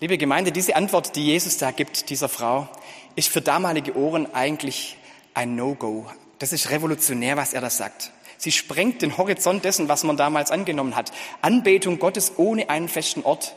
Liebe 0.00 0.16
Gemeinde, 0.16 0.52
diese 0.52 0.76
Antwort, 0.76 1.16
die 1.16 1.26
Jesus 1.26 1.56
da 1.56 1.72
gibt, 1.72 2.08
dieser 2.08 2.28
Frau, 2.28 2.68
ist 3.16 3.28
für 3.28 3.40
damalige 3.40 3.96
Ohren 3.96 4.32
eigentlich 4.32 4.96
ein 5.34 5.56
No-Go. 5.56 6.06
Das 6.38 6.52
ist 6.52 6.70
revolutionär, 6.70 7.36
was 7.36 7.52
er 7.52 7.60
da 7.62 7.68
sagt. 7.68 8.12
Sie 8.36 8.52
sprengt 8.52 9.02
den 9.02 9.18
Horizont 9.18 9.64
dessen, 9.64 9.88
was 9.88 10.04
man 10.04 10.16
damals 10.16 10.52
angenommen 10.52 10.94
hat. 10.94 11.10
Anbetung 11.42 11.98
Gottes 11.98 12.34
ohne 12.36 12.70
einen 12.70 12.88
festen 12.88 13.24
Ort, 13.24 13.56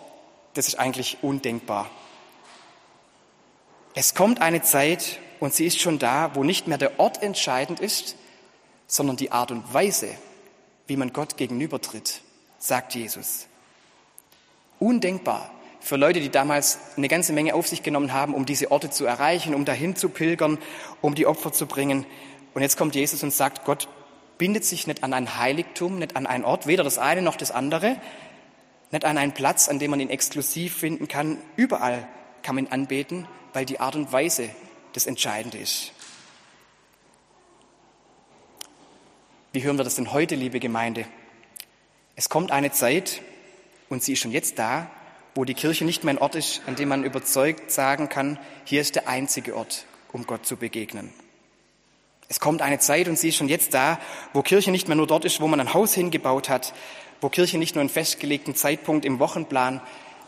das 0.56 0.68
ist 0.68 0.80
eigentlich 0.80 1.20
undenkbar. 1.22 1.92
Es 3.94 4.16
kommt 4.16 4.42
eine 4.42 4.64
Zeit, 4.64 5.20
und 5.40 5.54
sie 5.54 5.68
ist 5.68 5.80
schon 5.80 6.00
da, 6.00 6.34
wo 6.34 6.44
nicht 6.44 6.68
mehr 6.68 6.80
der 6.80 7.00
Ort 7.00 7.22
entscheidend 7.22 7.80
ist, 7.80 8.16
sondern 8.88 9.16
die 9.16 9.32
Art 9.32 9.52
und 9.52 9.72
Weise, 9.76 10.10
wie 10.88 10.98
man 10.98 11.14
Gott 11.14 11.38
gegenübertritt, 11.38 12.22
sagt 12.58 12.96
Jesus. 12.96 13.46
Undenkbar 14.80 15.52
für 15.82 15.98
Leute, 15.98 16.22
die 16.22 16.30
damals 16.30 16.80
eine 16.96 17.08
ganze 17.08 17.34
Menge 17.34 17.56
auf 17.56 17.68
sich 17.68 17.84
genommen 17.84 18.14
haben, 18.14 18.34
um 18.34 18.46
diese 18.46 18.72
Orte 18.72 18.90
zu 18.90 19.06
erreichen, 19.06 19.54
um 19.54 19.66
dahin 19.66 19.96
zu 19.96 20.10
pilgern, 20.10 20.58
um 21.02 21.16
die 21.16 21.26
Opfer 21.26 21.52
zu 21.52 21.66
bringen. 21.66 22.06
Und 22.54 22.62
jetzt 22.62 22.78
kommt 22.78 22.96
Jesus 22.96 23.24
und 23.24 23.34
sagt, 23.34 23.66
Gott 23.66 23.88
bindet 24.38 24.64
sich 24.64 24.88
nicht 24.88 25.04
an 25.04 25.14
ein 25.14 25.38
Heiligtum, 25.38 26.00
nicht 26.00 26.16
an 26.16 26.28
einen 26.28 26.46
Ort, 26.46 26.68
weder 26.68 26.84
das 26.84 26.98
eine 26.98 27.22
noch 27.22 27.36
das 27.36 27.52
andere, 27.52 27.98
nicht 28.92 29.06
an 29.06 29.18
einen 29.18 29.34
Platz, 29.34 29.70
an 29.70 29.80
dem 29.80 29.92
man 29.92 30.00
ihn 30.00 30.10
exklusiv 30.10 30.78
finden 30.78 31.08
kann. 31.08 31.38
Überall 31.56 32.08
kann 32.44 32.56
man 32.56 32.66
ihn 32.66 32.72
anbeten, 32.72 33.28
weil 33.54 33.66
die 33.66 33.80
Art 33.80 33.96
und 33.96 34.12
Weise 34.12 34.50
das 34.94 35.06
Entscheidende 35.06 35.58
ist. 35.58 35.94
Wie 39.54 39.64
hören 39.64 39.78
wir 39.78 39.84
das 39.84 39.96
denn 39.96 40.14
heute, 40.14 40.36
liebe 40.36 40.60
Gemeinde? 40.60 41.06
Es 42.16 42.30
kommt 42.30 42.52
eine 42.52 42.72
Zeit, 42.72 43.22
und 43.90 44.04
sie 44.04 44.14
ist 44.14 44.20
schon 44.20 44.32
jetzt 44.32 44.58
da, 44.60 44.90
wo 45.36 45.46
die 45.46 45.54
Kirche 45.54 45.86
nicht 45.86 46.04
mehr 46.04 46.14
ein 46.14 46.18
Ort 46.18 46.36
ist, 46.36 46.62
an 46.68 46.76
dem 46.76 46.90
man 46.90 47.04
überzeugt 47.04 47.72
sagen 47.72 48.10
kann, 48.10 48.38
hier 48.66 48.82
ist 48.82 48.96
der 48.96 49.08
einzige 49.08 49.56
Ort, 49.56 49.86
um 50.12 50.26
Gott 50.26 50.46
zu 50.46 50.58
begegnen. 50.58 51.14
Es 52.28 52.40
kommt 52.40 52.62
eine 52.62 52.80
Zeit, 52.80 53.08
und 53.08 53.20
sie 53.20 53.30
ist 53.30 53.36
schon 53.36 53.50
jetzt 53.50 53.74
da, 53.74 54.00
wo 54.34 54.42
Kirche 54.42 54.72
nicht 54.72 54.88
mehr 54.88 54.96
nur 54.96 55.08
dort 55.08 55.26
ist, 55.26 55.42
wo 55.42 55.48
man 55.48 55.60
ein 55.60 55.74
Haus 55.74 55.94
hingebaut 55.94 56.50
hat, 56.50 56.74
wo 57.20 57.30
Kirche 57.30 57.58
nicht 57.58 57.76
nur 57.76 57.82
einen 57.82 57.90
festgelegten 57.90 58.56
Zeitpunkt 58.56 59.06
im 59.06 59.20
Wochenplan 59.20 59.82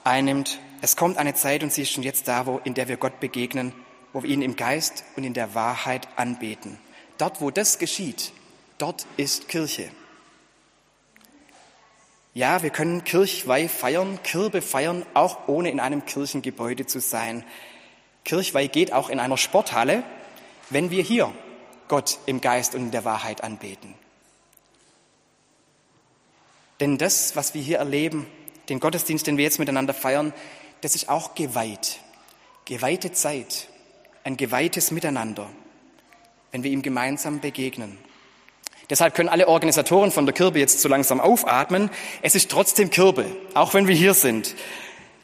einnimmt. 0.04 0.60
Es 0.82 0.98
kommt 0.98 1.18
eine 1.18 1.34
Zeit, 1.34 1.64
und 1.64 1.72
sie 1.72 1.84
ist 1.84 1.92
schon 1.92 2.04
jetzt 2.04 2.28
da, 2.28 2.46
wo, 2.46 2.60
in 2.64 2.74
der 2.74 2.88
wir 2.90 2.98
Gott 2.98 3.20
begegnen, 3.20 3.74
wo 4.12 4.24
wir 4.24 4.30
ihn 4.30 4.42
im 4.42 4.56
Geist 4.56 5.06
und 5.16 5.24
in 5.24 5.34
der 5.34 5.56
Wahrheit 5.56 6.08
anbeten. 6.18 6.78
Dort, 7.18 7.40
wo 7.40 7.52
das 7.52 7.80
geschieht, 7.80 8.34
dort 8.78 9.06
ist 9.16 9.48
Kirche. 9.48 9.90
Ja, 12.34 12.64
wir 12.64 12.72
können 12.72 13.04
Kirchweih 13.04 13.68
feiern, 13.68 14.20
Kirbe 14.24 14.62
feiern, 14.64 15.06
auch 15.14 15.48
ohne 15.48 15.70
in 15.70 15.80
einem 15.80 16.06
Kirchengebäude 16.06 16.88
zu 16.88 17.00
sein. 17.00 17.44
Kirchweih 18.26 18.68
geht 18.68 18.92
auch 18.92 19.10
in 19.10 19.20
einer 19.20 19.38
Sporthalle, 19.38 20.04
wenn 20.72 20.90
wir 20.90 21.04
hier 21.04 21.32
Gott 21.88 22.18
im 22.26 22.42
Geist 22.42 22.74
und 22.74 22.82
in 22.82 22.92
der 22.92 23.06
Wahrheit 23.06 23.44
anbeten. 23.44 23.94
Denn 26.80 26.98
das, 26.98 27.36
was 27.36 27.54
wir 27.54 27.62
hier 27.62 27.78
erleben, 27.78 28.26
den 28.68 28.80
Gottesdienst, 28.80 29.28
den 29.28 29.38
wir 29.38 29.44
jetzt 29.44 29.60
miteinander 29.60 29.94
feiern, 29.94 30.34
das 30.82 30.96
ist 30.96 31.10
auch 31.10 31.36
geweiht. 31.36 32.00
Geweihte 32.66 33.12
Zeit, 33.12 33.68
ein 34.24 34.38
geweihtes 34.38 34.90
Miteinander, 34.90 35.50
wenn 36.52 36.64
wir 36.64 36.72
ihm 36.72 36.82
gemeinsam 36.82 37.42
begegnen. 37.42 37.98
Deshalb 38.90 39.16
können 39.16 39.30
alle 39.30 39.48
Organisatoren 39.48 40.12
von 40.12 40.26
der 40.26 40.34
Kirbe 40.34 40.60
jetzt 40.60 40.82
so 40.82 40.90
langsam 40.90 41.20
aufatmen. 41.20 41.90
Es 42.22 42.36
ist 42.36 42.52
trotzdem 42.52 42.90
Kirbe, 42.90 43.26
auch 43.54 43.74
wenn 43.74 43.88
wir 43.88 43.96
hier 43.96 44.14
sind. 44.14 44.56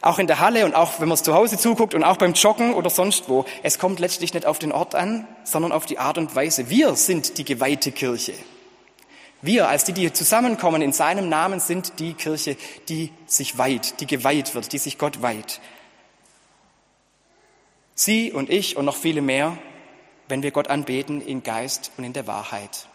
Auch 0.02 0.18
in 0.18 0.26
der 0.26 0.40
Halle 0.40 0.64
und 0.64 0.74
auch 0.74 0.98
wenn 0.98 1.08
man 1.08 1.14
es 1.14 1.22
zu 1.22 1.34
Hause 1.34 1.58
zuguckt 1.58 1.92
und 1.92 2.04
auch 2.04 2.16
beim 2.16 2.32
Joggen 2.32 2.72
oder 2.72 2.88
sonst 2.88 3.28
wo. 3.28 3.44
Es 3.62 3.78
kommt 3.78 4.00
letztlich 4.00 4.32
nicht 4.32 4.46
auf 4.46 4.58
den 4.58 4.72
Ort 4.72 4.94
an, 4.94 5.26
sondern 5.44 5.72
auf 5.72 5.84
die 5.84 5.98
Art 5.98 6.16
und 6.16 6.34
Weise. 6.34 6.70
Wir 6.70 6.96
sind 6.96 7.36
die 7.36 7.44
geweihte 7.44 7.92
Kirche. 7.92 8.32
Wir 9.42 9.68
als 9.68 9.84
die, 9.84 9.92
die 9.92 10.12
zusammenkommen 10.12 10.82
in 10.82 10.92
seinem 10.92 11.28
Namen, 11.28 11.60
sind 11.60 11.98
die 11.98 12.14
Kirche, 12.14 12.56
die 12.88 13.10
sich 13.26 13.56
weiht, 13.56 14.00
die 14.00 14.06
geweiht 14.06 14.54
wird, 14.54 14.72
die 14.72 14.78
sich 14.78 14.98
Gott 14.98 15.22
weiht. 15.22 15.60
Sie 17.94 18.32
und 18.32 18.50
ich 18.50 18.76
und 18.76 18.84
noch 18.84 18.96
viele 18.96 19.20
mehr, 19.20 19.56
wenn 20.28 20.42
wir 20.42 20.50
Gott 20.50 20.68
anbeten 20.68 21.20
in 21.20 21.42
Geist 21.42 21.92
und 21.96 22.04
in 22.04 22.12
der 22.12 22.26
Wahrheit. 22.26 22.89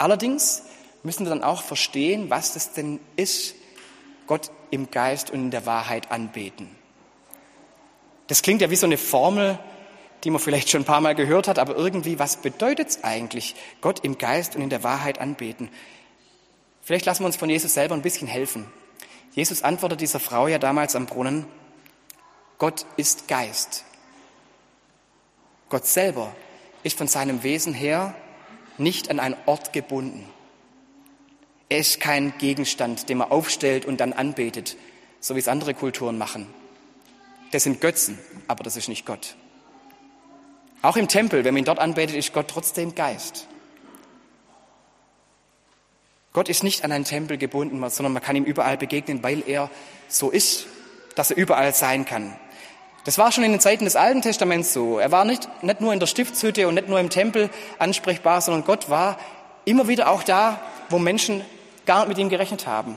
Allerdings 0.00 0.62
müssen 1.02 1.26
wir 1.26 1.30
dann 1.30 1.44
auch 1.44 1.60
verstehen, 1.60 2.30
was 2.30 2.54
das 2.54 2.72
denn 2.72 3.00
ist, 3.16 3.54
Gott 4.26 4.50
im 4.70 4.90
Geist 4.90 5.30
und 5.30 5.40
in 5.40 5.50
der 5.50 5.66
Wahrheit 5.66 6.10
anbeten. 6.10 6.70
Das 8.26 8.40
klingt 8.40 8.62
ja 8.62 8.70
wie 8.70 8.76
so 8.76 8.86
eine 8.86 8.96
Formel, 8.96 9.58
die 10.24 10.30
man 10.30 10.40
vielleicht 10.40 10.70
schon 10.70 10.80
ein 10.80 10.86
paar 10.86 11.02
Mal 11.02 11.14
gehört 11.14 11.48
hat, 11.48 11.58
aber 11.58 11.76
irgendwie, 11.76 12.18
was 12.18 12.38
bedeutet 12.38 12.88
es 12.88 13.04
eigentlich, 13.04 13.54
Gott 13.82 14.00
im 14.02 14.16
Geist 14.16 14.56
und 14.56 14.62
in 14.62 14.70
der 14.70 14.82
Wahrheit 14.82 15.20
anbeten? 15.20 15.68
Vielleicht 16.80 17.04
lassen 17.04 17.22
wir 17.22 17.26
uns 17.26 17.36
von 17.36 17.50
Jesus 17.50 17.74
selber 17.74 17.94
ein 17.94 18.00
bisschen 18.00 18.26
helfen. 18.26 18.64
Jesus 19.32 19.62
antwortet 19.62 20.00
dieser 20.00 20.18
Frau 20.18 20.48
ja 20.48 20.58
damals 20.58 20.96
am 20.96 21.04
Brunnen, 21.04 21.44
Gott 22.56 22.86
ist 22.96 23.28
Geist. 23.28 23.84
Gott 25.68 25.84
selber 25.84 26.34
ist 26.84 26.96
von 26.96 27.06
seinem 27.06 27.42
Wesen 27.42 27.74
her 27.74 28.14
nicht 28.80 29.10
an 29.10 29.20
einen 29.20 29.36
Ort 29.46 29.72
gebunden. 29.72 30.26
Er 31.68 31.78
ist 31.78 32.00
kein 32.00 32.36
Gegenstand, 32.38 33.08
den 33.08 33.18
man 33.18 33.30
aufstellt 33.30 33.84
und 33.84 34.00
dann 34.00 34.12
anbetet, 34.12 34.76
so 35.20 35.36
wie 35.36 35.38
es 35.38 35.48
andere 35.48 35.74
Kulturen 35.74 36.18
machen. 36.18 36.46
Das 37.52 37.62
sind 37.62 37.80
Götzen, 37.80 38.18
aber 38.48 38.64
das 38.64 38.76
ist 38.76 38.88
nicht 38.88 39.06
Gott. 39.06 39.36
Auch 40.82 40.96
im 40.96 41.08
Tempel, 41.08 41.44
wenn 41.44 41.54
man 41.54 41.62
ihn 41.62 41.66
dort 41.66 41.78
anbetet, 41.78 42.16
ist 42.16 42.32
Gott 42.32 42.48
trotzdem 42.48 42.94
Geist. 42.94 43.46
Gott 46.32 46.48
ist 46.48 46.62
nicht 46.62 46.84
an 46.84 46.92
einen 46.92 47.04
Tempel 47.04 47.38
gebunden, 47.38 47.88
sondern 47.90 48.12
man 48.12 48.22
kann 48.22 48.36
ihm 48.36 48.44
überall 48.44 48.76
begegnen, 48.76 49.22
weil 49.22 49.42
er 49.46 49.70
so 50.08 50.30
ist, 50.30 50.66
dass 51.16 51.30
er 51.30 51.36
überall 51.36 51.74
sein 51.74 52.04
kann. 52.04 52.36
Das 53.04 53.16
war 53.16 53.32
schon 53.32 53.44
in 53.44 53.52
den 53.52 53.60
Zeiten 53.60 53.84
des 53.84 53.96
Alten 53.96 54.22
Testaments 54.22 54.72
so. 54.72 54.98
Er 54.98 55.10
war 55.10 55.24
nicht, 55.24 55.48
nicht 55.62 55.80
nur 55.80 55.92
in 55.92 56.00
der 56.00 56.06
Stiftshütte 56.06 56.68
und 56.68 56.74
nicht 56.74 56.88
nur 56.88 57.00
im 57.00 57.08
Tempel 57.08 57.48
ansprechbar, 57.78 58.40
sondern 58.40 58.64
Gott 58.64 58.90
war 58.90 59.18
immer 59.64 59.88
wieder 59.88 60.10
auch 60.10 60.22
da, 60.22 60.60
wo 60.90 60.98
Menschen 60.98 61.42
gar 61.86 62.00
nicht 62.00 62.08
mit 62.08 62.18
ihm 62.18 62.28
gerechnet 62.28 62.66
haben. 62.66 62.96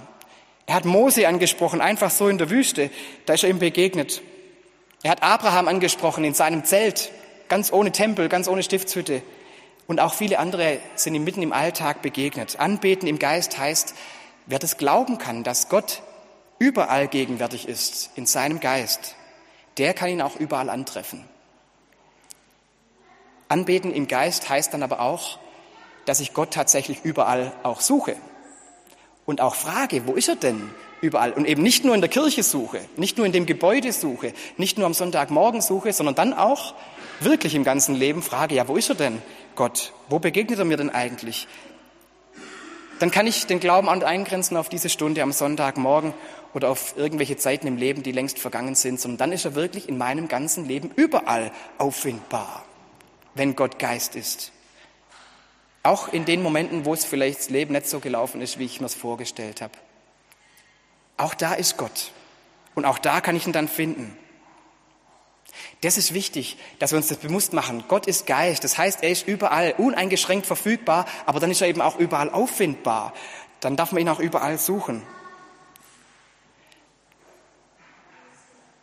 Er 0.66 0.76
hat 0.76 0.86
Mose 0.86 1.28
angesprochen, 1.28 1.82
einfach 1.82 2.12
so 2.12 2.28
in 2.28 2.38
der 2.38 2.50
Wüste, 2.50 2.90
da 3.26 3.34
ist 3.34 3.44
er 3.44 3.50
ihm 3.50 3.60
begegnet. 3.60 4.22
Er 5.04 5.12
hat 5.12 5.24
Abraham 5.24 5.68
angesprochen 5.68 6.24
in 6.24 6.34
seinem 6.34 6.64
Zelt, 6.64 7.12
ganz 7.50 7.72
ohne 7.72 7.92
Tempel, 7.92 8.30
ganz 8.30 8.48
ohne 8.48 8.64
Stiftshütte. 8.64 9.22
Und 9.88 10.00
auch 10.00 10.14
viele 10.14 10.40
andere 10.40 10.80
sind 10.96 11.16
ihm 11.16 11.26
mitten 11.26 11.42
im 11.42 11.52
Alltag 11.52 12.02
begegnet. 12.02 12.60
Anbeten 12.60 13.08
im 13.08 13.20
Geist 13.20 13.58
heißt, 13.58 13.96
wer 14.46 14.60
das 14.60 14.78
glauben 14.78 15.18
kann, 15.18 15.44
dass 15.44 15.68
Gott 15.68 16.02
überall 16.60 17.10
gegenwärtig 17.10 17.68
ist, 17.68 18.12
in 18.16 18.26
seinem 18.26 18.62
Geist, 18.62 19.16
der 19.78 19.94
kann 19.94 20.10
ihn 20.10 20.22
auch 20.22 20.36
überall 20.36 20.70
antreffen. 20.70 21.24
Anbeten 23.50 23.94
im 23.94 24.08
Geist 24.08 24.50
heißt 24.50 24.74
dann 24.74 24.84
aber 24.84 25.00
auch, 25.00 25.38
dass 26.06 26.20
ich 26.20 26.34
Gott 26.34 26.52
tatsächlich 26.52 27.04
überall 27.04 27.52
auch 27.64 27.82
suche 27.82 28.16
und 29.26 29.42
auch 29.42 29.56
frage, 29.56 30.08
wo 30.08 30.14
ist 30.14 30.28
er 30.28 30.36
denn 30.36 30.70
überall? 31.02 31.34
Und 31.34 31.46
eben 31.46 31.62
nicht 31.62 31.86
nur 31.86 31.96
in 31.96 32.02
der 32.02 32.10
Kirche 32.10 32.44
suche, 32.44 32.82
nicht 32.98 33.18
nur 33.18 33.26
in 33.26 33.32
dem 33.32 33.46
Gebäude 33.46 33.92
suche, 33.92 34.34
nicht 34.58 34.78
nur 34.78 34.88
am 34.88 34.94
Sonntagmorgen 34.94 35.62
suche, 35.62 35.94
sondern 35.94 36.16
dann 36.16 36.34
auch 36.34 36.74
wirklich 37.20 37.56
im 37.56 37.64
ganzen 37.64 37.96
Leben 37.96 38.22
frage, 38.22 38.56
ja, 38.56 38.68
wo 38.68 38.76
ist 38.76 38.90
er 38.90 38.96
denn, 38.96 39.22
Gott? 39.56 39.94
Wo 40.10 40.20
begegnet 40.20 40.60
er 40.60 40.66
mir 40.66 40.78
denn 40.78 40.90
eigentlich? 40.90 41.48
Dann 43.00 43.12
kann 43.12 43.28
ich 43.28 43.46
den 43.48 43.60
Glauben 43.60 43.90
eingrenzen 43.90 44.58
auf 44.58 44.70
diese 44.70 44.90
Stunde 44.90 45.22
am 45.24 45.32
Sonntagmorgen 45.32 46.14
oder 46.54 46.70
auf 46.70 46.96
irgendwelche 46.98 47.38
Zeiten 47.38 47.68
im 47.68 47.78
Leben, 47.78 48.04
die 48.04 48.12
längst 48.12 48.40
vergangen 48.40 48.76
sind, 48.76 49.00
sondern 49.00 49.18
dann 49.18 49.32
ist 49.32 49.46
er 49.46 49.56
wirklich 49.56 49.90
in 49.90 49.98
meinem 49.98 50.28
ganzen 50.28 50.66
Leben 50.66 50.92
überall 50.96 51.52
auffindbar, 51.78 52.64
wenn 53.34 53.56
Gott 53.56 53.80
Geist 53.80 54.16
ist. 54.16 54.52
Auch 55.82 56.14
in 56.14 56.26
den 56.26 56.42
Momenten, 56.42 56.86
wo 56.86 56.94
es 56.94 57.04
vielleicht 57.04 57.40
das 57.40 57.50
Leben 57.50 57.74
nicht 57.74 57.88
so 57.88 58.00
gelaufen 58.00 58.42
ist, 58.42 58.60
wie 58.60 58.66
ich 58.66 58.80
mir 58.80 58.86
es 58.86 58.96
vorgestellt 58.96 59.62
habe. 59.62 59.74
Auch 61.18 61.34
da 61.34 61.54
ist 61.54 61.78
Gott. 61.78 62.12
Und 62.76 62.86
auch 62.86 62.98
da 62.98 63.22
kann 63.22 63.36
ich 63.36 63.46
ihn 63.46 63.54
dann 63.54 63.68
finden. 63.68 64.18
Das 65.82 65.98
ist 65.98 66.14
wichtig, 66.14 66.58
dass 66.80 66.92
wir 66.92 66.98
uns 66.98 67.08
das 67.08 67.18
bewusst 67.18 67.54
machen. 67.54 67.84
Gott 67.88 68.08
ist 68.08 68.26
Geist, 68.26 68.64
das 68.64 68.78
heißt, 68.78 69.04
er 69.04 69.10
ist 69.10 69.28
überall 69.28 69.74
uneingeschränkt 69.78 70.46
verfügbar, 70.46 71.06
aber 71.26 71.40
dann 71.40 71.52
ist 71.52 71.62
er 71.62 71.68
eben 71.68 71.82
auch 71.82 72.00
überall 72.00 72.30
auffindbar. 72.30 73.14
Dann 73.60 73.76
darf 73.76 73.92
man 73.92 74.02
ihn 74.02 74.10
auch 74.10 74.20
überall 74.20 74.58
suchen. 74.58 75.04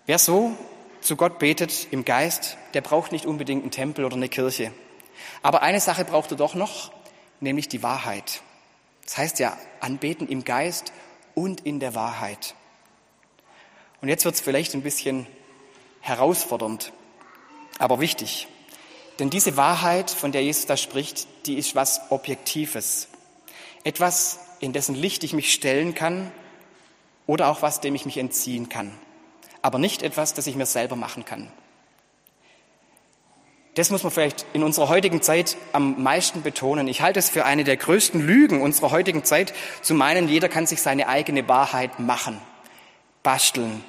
Wer 0.07 0.19
so 0.19 0.57
zu 1.01 1.17
Gott 1.17 1.39
betet 1.39 1.89
im 1.91 2.05
Geist, 2.05 2.57
der 2.75 2.81
braucht 2.81 3.13
nicht 3.13 3.27
unbedingt 3.27 3.63
einen 3.63 3.71
Tempel 3.71 4.05
oder 4.05 4.17
eine 4.17 4.29
Kirche. 4.29 4.73
Aber 5.43 5.63
eine 5.63 5.81
Sache 5.81 6.05
braucht 6.05 6.31
er 6.31 6.37
doch 6.37 6.55
noch, 6.55 6.93
nämlich 7.41 7.69
die 7.69 7.83
Wahrheit. 7.83 8.43
Das 9.05 9.19
heißt 9.19 9.39
ja, 9.39 9.57
anbeten 9.81 10.29
im 10.29 10.45
Geist 10.45 10.93
und 11.35 11.63
in 11.63 11.81
der 11.81 11.95
Wahrheit. 11.95 12.55
Und 14.01 14.09
jetzt 14.09 14.25
wird 14.25 14.35
es 14.35 14.41
vielleicht 14.41 14.75
ein 14.75 14.83
bisschen 14.83 15.27
herausfordernd, 16.01 16.93
aber 17.79 18.01
wichtig. 18.01 18.49
Denn 19.19 19.29
diese 19.29 19.57
Wahrheit, 19.57 20.11
von 20.11 20.33
der 20.33 20.43
Jesus 20.43 20.67
da 20.67 20.77
spricht, 20.77 21.29
die 21.47 21.59
ist 21.59 21.75
was 21.75 22.01
Objektives. 22.11 23.09
Etwas, 23.85 24.39
in 24.61 24.73
dessen 24.73 24.95
Licht 24.95 25.25
ich 25.25 25.33
mich 25.33 25.53
stellen 25.53 25.95
kann 25.95 26.33
oder 27.27 27.49
auch 27.49 27.63
was, 27.63 27.81
dem 27.81 27.95
ich 27.95 28.07
mich 28.07 28.17
entziehen 28.17 28.69
kann. 28.69 28.93
Aber 29.63 29.79
nicht 29.79 30.03
etwas, 30.03 30.35
das 30.35 30.47
ich 30.47 30.57
mir 30.57 30.67
selber 30.67 30.97
machen 30.97 31.25
kann. 31.25 31.51
Das 33.75 33.91
muss 33.91 34.03
man 34.03 34.11
vielleicht 34.11 34.47
in 34.53 34.63
unserer 34.63 34.89
heutigen 34.89 35.23
Zeit 35.23 35.57
am 35.73 36.03
meisten 36.03 36.43
betonen. 36.43 36.89
Ich 36.89 37.03
halte 37.03 37.19
es 37.21 37.31
für 37.31 37.45
eine 37.45 37.65
der 37.65 37.77
größten 37.77 38.21
Lügen 38.21 38.63
unserer 38.63 38.91
heutigen 38.91 39.25
Zeit, 39.25 39.55
zu 39.81 39.95
meinen, 39.95 40.29
jeder 40.29 40.49
kann 40.49 40.67
sich 40.67 40.83
seine 40.83 41.09
eigene 41.09 41.49
Wahrheit 41.49 42.01
machen, 42.01 42.41
basteln, 43.23 43.85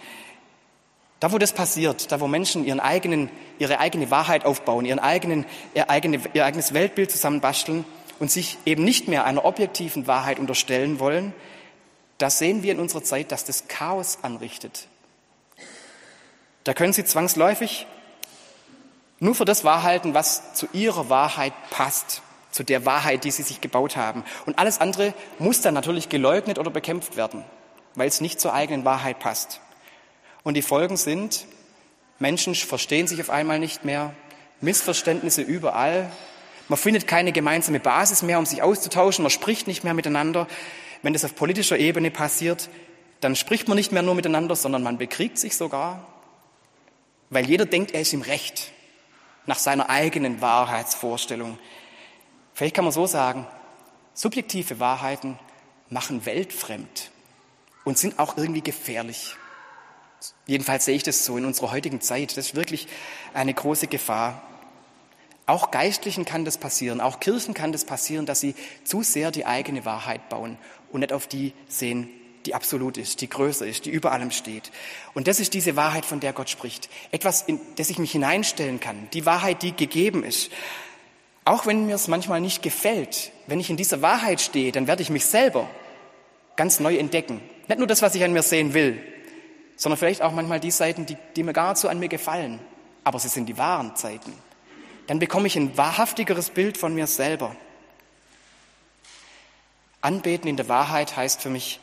da, 1.22 1.32
wo 1.32 1.38
das 1.38 1.54
passiert, 1.54 2.12
da, 2.12 2.20
wo 2.20 2.28
Menschen 2.28 2.66
ihren 2.66 2.80
eigenen, 2.80 3.30
ihre 3.60 3.80
eigene 3.80 4.10
Wahrheit 4.10 4.44
aufbauen, 4.44 4.86
ihren 4.86 4.98
eigenen, 4.98 5.46
ihr, 5.76 5.88
eigene, 5.88 6.20
ihr 6.34 6.46
eigenes 6.46 6.74
Weltbild 6.74 7.12
zusammenbasteln 7.12 7.86
und 8.20 8.32
sich 8.32 8.58
eben 8.66 8.84
nicht 8.84 9.08
mehr 9.08 9.24
einer 9.26 9.46
objektiven 9.46 10.08
Wahrheit 10.08 10.40
unterstellen 10.40 11.00
wollen, 11.00 11.32
da 12.18 12.32
sehen 12.32 12.64
wir 12.64 12.72
in 12.72 12.80
unserer 12.80 13.04
Zeit, 13.04 13.32
dass 13.32 13.46
das 13.46 13.68
Chaos 13.68 14.18
anrichtet. 14.24 14.88
Da 16.64 16.74
können 16.74 16.94
sie 16.94 17.06
zwangsläufig 17.06 17.88
nur 19.20 19.36
für 19.36 19.46
das 19.46 19.64
wahrhalten, 19.64 20.14
was 20.14 20.54
zu 20.54 20.68
ihrer 20.74 21.10
Wahrheit 21.10 21.54
passt, 21.70 22.22
zu 22.52 22.64
der 22.64 22.86
Wahrheit, 22.86 23.24
die 23.24 23.32
sie 23.32 23.44
sich 23.44 23.62
gebaut 23.62 23.96
haben. 23.96 24.24
Und 24.46 24.58
alles 24.58 24.82
andere 24.82 25.14
muss 25.40 25.62
dann 25.62 25.74
natürlich 25.74 26.10
geleugnet 26.10 26.60
oder 26.60 26.72
bekämpft 26.72 27.18
werden, 27.18 27.44
weil 27.96 28.08
es 28.08 28.22
nicht 28.22 28.42
zur 28.42 28.54
eigenen 28.54 28.84
Wahrheit 28.84 29.20
passt. 29.20 29.62
Und 30.44 30.56
die 30.56 30.62
Folgen 30.62 30.98
sind, 30.98 31.46
Menschen 32.20 32.56
verstehen 32.56 33.08
sich 33.08 33.22
auf 33.22 33.30
einmal 33.30 33.60
nicht 33.60 33.86
mehr, 33.86 34.14
Missverständnisse 34.60 35.42
überall, 35.42 36.12
man 36.72 36.78
findet 36.78 37.06
keine 37.06 37.34
gemeinsame 37.34 37.82
Basis 37.82 38.22
mehr, 38.22 38.40
um 38.40 38.46
sich 38.46 38.62
auszutauschen, 38.62 39.24
man 39.24 39.30
spricht 39.30 39.68
nicht 39.68 39.84
mehr 39.84 39.94
miteinander. 39.94 40.48
Wenn 41.02 41.12
das 41.12 41.26
auf 41.26 41.36
politischer 41.36 41.78
Ebene 41.78 42.12
passiert, 42.12 42.70
dann 43.20 43.36
spricht 43.36 43.68
man 43.68 43.76
nicht 43.76 43.92
mehr 43.92 44.04
nur 44.04 44.16
miteinander, 44.16 44.56
sondern 44.56 44.82
man 44.82 44.98
bekriegt 44.98 45.38
sich 45.38 45.58
sogar, 45.58 46.08
weil 47.32 47.48
jeder 47.50 47.66
denkt, 47.66 47.92
er 47.94 48.02
ist 48.02 48.14
im 48.14 48.22
Recht, 48.22 48.72
nach 49.48 49.58
seiner 49.58 49.90
eigenen 49.90 50.42
Wahrheitsvorstellung. 50.42 51.58
Vielleicht 52.54 52.76
kann 52.76 52.86
man 52.86 52.92
so 52.92 53.08
sagen, 53.08 53.48
subjektive 54.14 54.80
Wahrheiten 54.80 55.40
machen 55.90 56.26
weltfremd 56.28 57.10
und 57.84 57.98
sind 57.98 58.20
auch 58.20 58.38
irgendwie 58.38 58.62
gefährlich. 58.62 59.36
Jedenfalls 60.46 60.86
sehe 60.86 60.96
ich 60.96 61.04
das 61.04 61.26
so 61.26 61.38
in 61.38 61.46
unserer 61.46 61.72
heutigen 61.72 62.02
Zeit. 62.02 62.38
Das 62.38 62.48
ist 62.48 62.56
wirklich 62.56 62.88
eine 63.34 63.54
große 63.54 63.88
Gefahr. 63.88 64.44
Auch 65.48 65.72
Geistlichen 65.72 66.26
kann 66.26 66.46
das 66.46 66.58
passieren, 66.58 67.02
auch 67.02 67.20
Kirchen 67.20 67.54
kann 67.54 67.72
das 67.72 67.84
passieren, 67.84 68.26
dass 68.26 68.40
sie 68.40 68.54
zu 68.84 69.02
sehr 69.02 69.32
die 69.32 69.46
eigene 69.46 69.86
Wahrheit 69.86 70.30
bauen 70.30 70.58
und 70.92 71.00
nicht 71.00 71.12
auf 71.14 71.28
die 71.28 71.54
sehen, 71.68 72.10
die 72.46 72.56
absolut 72.56 72.98
ist, 72.98 73.22
die 73.22 73.30
größer 73.30 73.66
ist, 73.66 73.86
die 73.86 73.90
über 73.90 74.12
allem 74.12 74.32
steht. 74.32 74.72
Und 75.14 75.28
das 75.28 75.40
ist 75.40 75.54
diese 75.54 75.76
Wahrheit, 75.76 76.06
von 76.06 76.20
der 76.20 76.34
Gott 76.34 76.50
spricht. 76.50 76.90
Etwas, 77.12 77.44
in 77.44 77.60
das 77.76 77.90
ich 77.90 78.00
mich 78.00 78.12
hineinstellen 78.12 78.80
kann. 78.80 79.08
Die 79.14 79.26
Wahrheit, 79.26 79.64
die 79.64 79.76
gegeben 79.76 80.24
ist. 80.24 80.52
Auch 81.46 81.66
wenn 81.66 81.88
mir 81.88 81.96
es 81.96 82.08
manchmal 82.08 82.42
nicht 82.42 82.62
gefällt, 82.62 83.32
wenn 83.48 83.60
ich 83.60 83.70
in 83.70 83.78
dieser 83.78 84.02
Wahrheit 84.02 84.42
stehe, 84.42 84.72
dann 84.72 84.88
werde 84.88 85.02
ich 85.02 85.10
mich 85.10 85.26
selber 85.26 85.70
ganz 86.56 86.80
neu 86.80 86.96
entdecken. 86.98 87.42
Nicht 87.68 87.78
nur 87.78 87.88
das, 87.88 88.02
was 88.02 88.16
ich 88.16 88.24
an 88.24 88.34
mir 88.34 88.44
sehen 88.44 88.74
will, 88.74 89.02
sondern 89.76 89.98
vielleicht 89.98 90.22
auch 90.22 90.32
manchmal 90.32 90.60
die 90.60 90.72
Seiten, 90.72 91.06
die, 91.06 91.18
die 91.36 91.44
mir 91.44 91.54
gar 91.54 91.70
nicht 91.70 91.80
so 91.80 91.88
an 91.88 92.00
mir 92.00 92.10
gefallen, 92.10 92.60
aber 93.04 93.18
sie 93.18 93.30
sind 93.30 93.48
die 93.48 93.58
wahren 93.58 93.96
Zeiten. 93.96 94.34
Dann 95.08 95.18
bekomme 95.18 95.48
ich 95.48 95.56
ein 95.56 95.76
wahrhaftigeres 95.76 96.52
Bild 96.52 96.78
von 96.78 96.94
mir 96.94 97.08
selber. 97.08 97.56
Anbeten 100.02 100.48
in 100.48 100.58
der 100.58 100.70
Wahrheit 100.70 101.16
heißt 101.16 101.42
für 101.42 101.50
mich, 101.50 101.80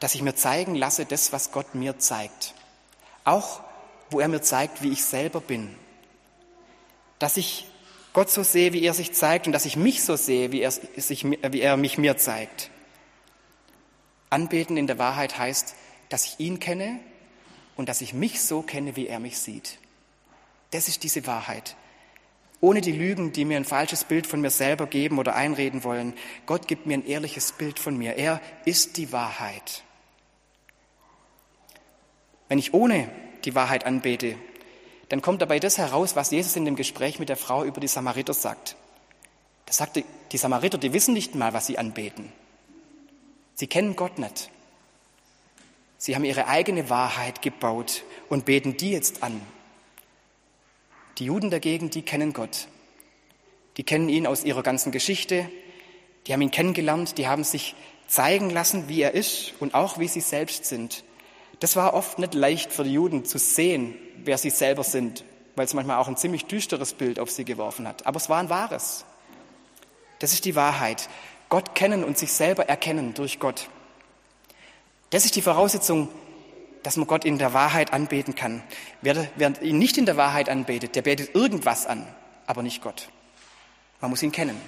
dass 0.00 0.14
ich 0.14 0.22
mir 0.22 0.34
zeigen 0.34 0.74
lasse, 0.74 1.06
das, 1.06 1.32
was 1.32 1.52
Gott 1.52 1.74
mir 1.74 1.98
zeigt. 1.98 2.54
Auch 3.24 3.60
wo 4.10 4.20
er 4.20 4.28
mir 4.28 4.42
zeigt, 4.42 4.82
wie 4.82 4.92
ich 4.92 5.04
selber 5.04 5.40
bin. 5.40 5.74
Dass 7.18 7.36
ich 7.36 7.66
Gott 8.12 8.30
so 8.30 8.42
sehe, 8.42 8.72
wie 8.72 8.84
er 8.84 8.94
sich 8.94 9.12
zeigt 9.12 9.46
und 9.46 9.52
dass 9.52 9.64
ich 9.64 9.76
mich 9.76 10.04
so 10.04 10.16
sehe, 10.16 10.52
wie 10.52 10.60
er, 10.60 10.70
sich, 10.70 11.24
wie 11.24 11.60
er 11.60 11.76
mich 11.76 11.98
mir 11.98 12.16
zeigt. 12.16 12.70
Anbeten 14.30 14.76
in 14.76 14.86
der 14.86 14.98
Wahrheit 14.98 15.38
heißt, 15.38 15.74
dass 16.08 16.24
ich 16.26 16.40
ihn 16.40 16.60
kenne 16.60 17.00
und 17.76 17.88
dass 17.88 18.00
ich 18.00 18.14
mich 18.14 18.40
so 18.40 18.62
kenne, 18.62 18.94
wie 18.96 19.08
er 19.08 19.18
mich 19.18 19.38
sieht. 19.38 19.78
Das 20.70 20.88
ist 20.88 21.02
diese 21.02 21.26
Wahrheit. 21.26 21.76
Ohne 22.64 22.80
die 22.80 22.92
Lügen, 22.92 23.30
die 23.30 23.44
mir 23.44 23.58
ein 23.58 23.66
falsches 23.66 24.04
Bild 24.04 24.26
von 24.26 24.40
mir 24.40 24.48
selber 24.48 24.86
geben 24.86 25.18
oder 25.18 25.34
einreden 25.34 25.84
wollen. 25.84 26.14
Gott 26.46 26.66
gibt 26.66 26.86
mir 26.86 26.94
ein 26.94 27.06
ehrliches 27.06 27.52
Bild 27.52 27.78
von 27.78 27.94
mir. 27.94 28.16
Er 28.16 28.40
ist 28.64 28.96
die 28.96 29.12
Wahrheit. 29.12 29.82
Wenn 32.48 32.58
ich 32.58 32.72
ohne 32.72 33.10
die 33.44 33.54
Wahrheit 33.54 33.84
anbete, 33.84 34.36
dann 35.10 35.20
kommt 35.20 35.42
dabei 35.42 35.60
das 35.60 35.76
heraus, 35.76 36.16
was 36.16 36.30
Jesus 36.30 36.56
in 36.56 36.64
dem 36.64 36.74
Gespräch 36.74 37.18
mit 37.18 37.28
der 37.28 37.36
Frau 37.36 37.64
über 37.64 37.82
die 37.82 37.86
Samariter 37.86 38.32
sagt. 38.32 38.76
Da 39.66 39.74
sagte, 39.74 40.02
die 40.32 40.38
Samariter, 40.38 40.78
die 40.78 40.94
wissen 40.94 41.12
nicht 41.12 41.34
mal, 41.34 41.52
was 41.52 41.66
sie 41.66 41.76
anbeten. 41.76 42.32
Sie 43.56 43.66
kennen 43.66 43.94
Gott 43.94 44.18
nicht. 44.18 44.50
Sie 45.98 46.14
haben 46.14 46.24
ihre 46.24 46.46
eigene 46.46 46.88
Wahrheit 46.88 47.42
gebaut 47.42 48.04
und 48.30 48.46
beten 48.46 48.78
die 48.78 48.92
jetzt 48.92 49.22
an. 49.22 49.42
Die 51.18 51.26
Juden 51.26 51.50
dagegen, 51.50 51.90
die 51.90 52.02
kennen 52.02 52.32
Gott. 52.32 52.68
Die 53.76 53.84
kennen 53.84 54.08
ihn 54.08 54.26
aus 54.26 54.44
ihrer 54.44 54.62
ganzen 54.62 54.92
Geschichte. 54.92 55.48
Die 56.26 56.32
haben 56.32 56.42
ihn 56.42 56.50
kennengelernt. 56.50 57.18
Die 57.18 57.28
haben 57.28 57.44
sich 57.44 57.74
zeigen 58.06 58.50
lassen, 58.50 58.88
wie 58.88 59.00
er 59.00 59.14
ist 59.14 59.52
und 59.60 59.74
auch 59.74 59.98
wie 59.98 60.08
sie 60.08 60.20
selbst 60.20 60.64
sind. 60.64 61.04
Das 61.60 61.76
war 61.76 61.94
oft 61.94 62.18
nicht 62.18 62.34
leicht 62.34 62.72
für 62.72 62.84
die 62.84 62.92
Juden 62.92 63.24
zu 63.24 63.38
sehen, 63.38 63.94
wer 64.24 64.38
sie 64.38 64.50
selber 64.50 64.84
sind, 64.84 65.24
weil 65.56 65.66
es 65.66 65.74
manchmal 65.74 65.98
auch 65.98 66.08
ein 66.08 66.16
ziemlich 66.16 66.46
düsteres 66.46 66.92
Bild 66.92 67.18
auf 67.18 67.30
sie 67.30 67.44
geworfen 67.44 67.86
hat. 67.86 68.06
Aber 68.06 68.16
es 68.16 68.28
war 68.28 68.38
ein 68.38 68.50
wahres. 68.50 69.04
Das 70.18 70.32
ist 70.32 70.44
die 70.44 70.56
Wahrheit. 70.56 71.08
Gott 71.48 71.74
kennen 71.74 72.04
und 72.04 72.18
sich 72.18 72.32
selber 72.32 72.68
erkennen 72.68 73.14
durch 73.14 73.38
Gott. 73.38 73.68
Das 75.10 75.24
ist 75.24 75.36
die 75.36 75.42
Voraussetzung, 75.42 76.08
dass 76.84 76.96
man 76.96 77.08
Gott 77.08 77.24
in 77.24 77.38
der 77.38 77.52
Wahrheit 77.52 77.92
anbeten 77.92 78.36
kann. 78.36 78.62
Wer, 79.00 79.26
wer 79.36 79.60
ihn 79.62 79.78
nicht 79.78 79.98
in 79.98 80.06
der 80.06 80.16
Wahrheit 80.16 80.48
anbetet, 80.48 80.94
der 80.94 81.02
betet 81.02 81.34
irgendwas 81.34 81.86
an, 81.86 82.06
aber 82.46 82.62
nicht 82.62 82.82
Gott. 82.82 83.08
Man 84.00 84.10
muss 84.10 84.22
ihn 84.22 84.32
kennen. 84.32 84.60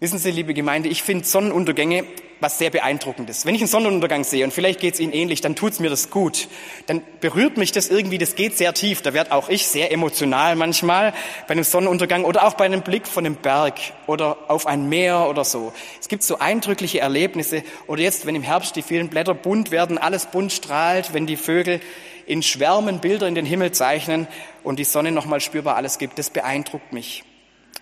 Wissen 0.00 0.18
Sie, 0.18 0.30
liebe 0.30 0.54
Gemeinde, 0.54 0.88
ich 0.88 1.02
finde 1.02 1.24
Sonnenuntergänge 1.24 2.04
was 2.40 2.58
sehr 2.58 2.70
beeindruckendes. 2.70 3.46
Wenn 3.46 3.56
ich 3.56 3.60
einen 3.60 3.68
Sonnenuntergang 3.68 4.22
sehe, 4.22 4.44
und 4.44 4.52
vielleicht 4.52 4.78
geht 4.78 4.94
es 4.94 5.00
Ihnen 5.00 5.12
ähnlich, 5.12 5.40
dann 5.40 5.56
tut 5.56 5.72
es 5.72 5.80
mir 5.80 5.90
das 5.90 6.08
gut. 6.10 6.46
Dann 6.86 7.02
berührt 7.20 7.56
mich 7.56 7.72
das 7.72 7.88
irgendwie, 7.88 8.18
das 8.18 8.36
geht 8.36 8.56
sehr 8.56 8.72
tief. 8.74 9.02
Da 9.02 9.12
werde 9.12 9.32
auch 9.32 9.48
ich 9.48 9.66
sehr 9.66 9.90
emotional 9.90 10.54
manchmal 10.54 11.12
bei 11.48 11.52
einem 11.52 11.64
Sonnenuntergang 11.64 12.24
oder 12.24 12.46
auch 12.46 12.54
bei 12.54 12.64
einem 12.64 12.82
Blick 12.82 13.08
von 13.08 13.26
einem 13.26 13.34
Berg 13.34 13.74
oder 14.06 14.38
auf 14.48 14.66
ein 14.66 14.88
Meer 14.88 15.28
oder 15.28 15.44
so. 15.44 15.72
Es 16.00 16.06
gibt 16.06 16.22
so 16.22 16.38
eindrückliche 16.38 17.00
Erlebnisse. 17.00 17.64
Oder 17.88 18.02
jetzt, 18.02 18.24
wenn 18.24 18.36
im 18.36 18.42
Herbst 18.42 18.76
die 18.76 18.82
vielen 18.82 19.08
Blätter 19.08 19.34
bunt 19.34 19.72
werden, 19.72 19.98
alles 19.98 20.26
bunt 20.26 20.52
strahlt, 20.52 21.12
wenn 21.12 21.26
die 21.26 21.36
Vögel 21.36 21.80
in 22.24 22.42
Schwärmen 22.42 23.00
Bilder 23.00 23.26
in 23.26 23.34
den 23.34 23.46
Himmel 23.46 23.72
zeichnen 23.72 24.28
und 24.62 24.78
die 24.78 24.84
Sonne 24.84 25.10
nochmal 25.10 25.40
spürbar 25.40 25.74
alles 25.74 25.98
gibt, 25.98 26.18
das 26.20 26.30
beeindruckt 26.30 26.92
mich. 26.92 27.24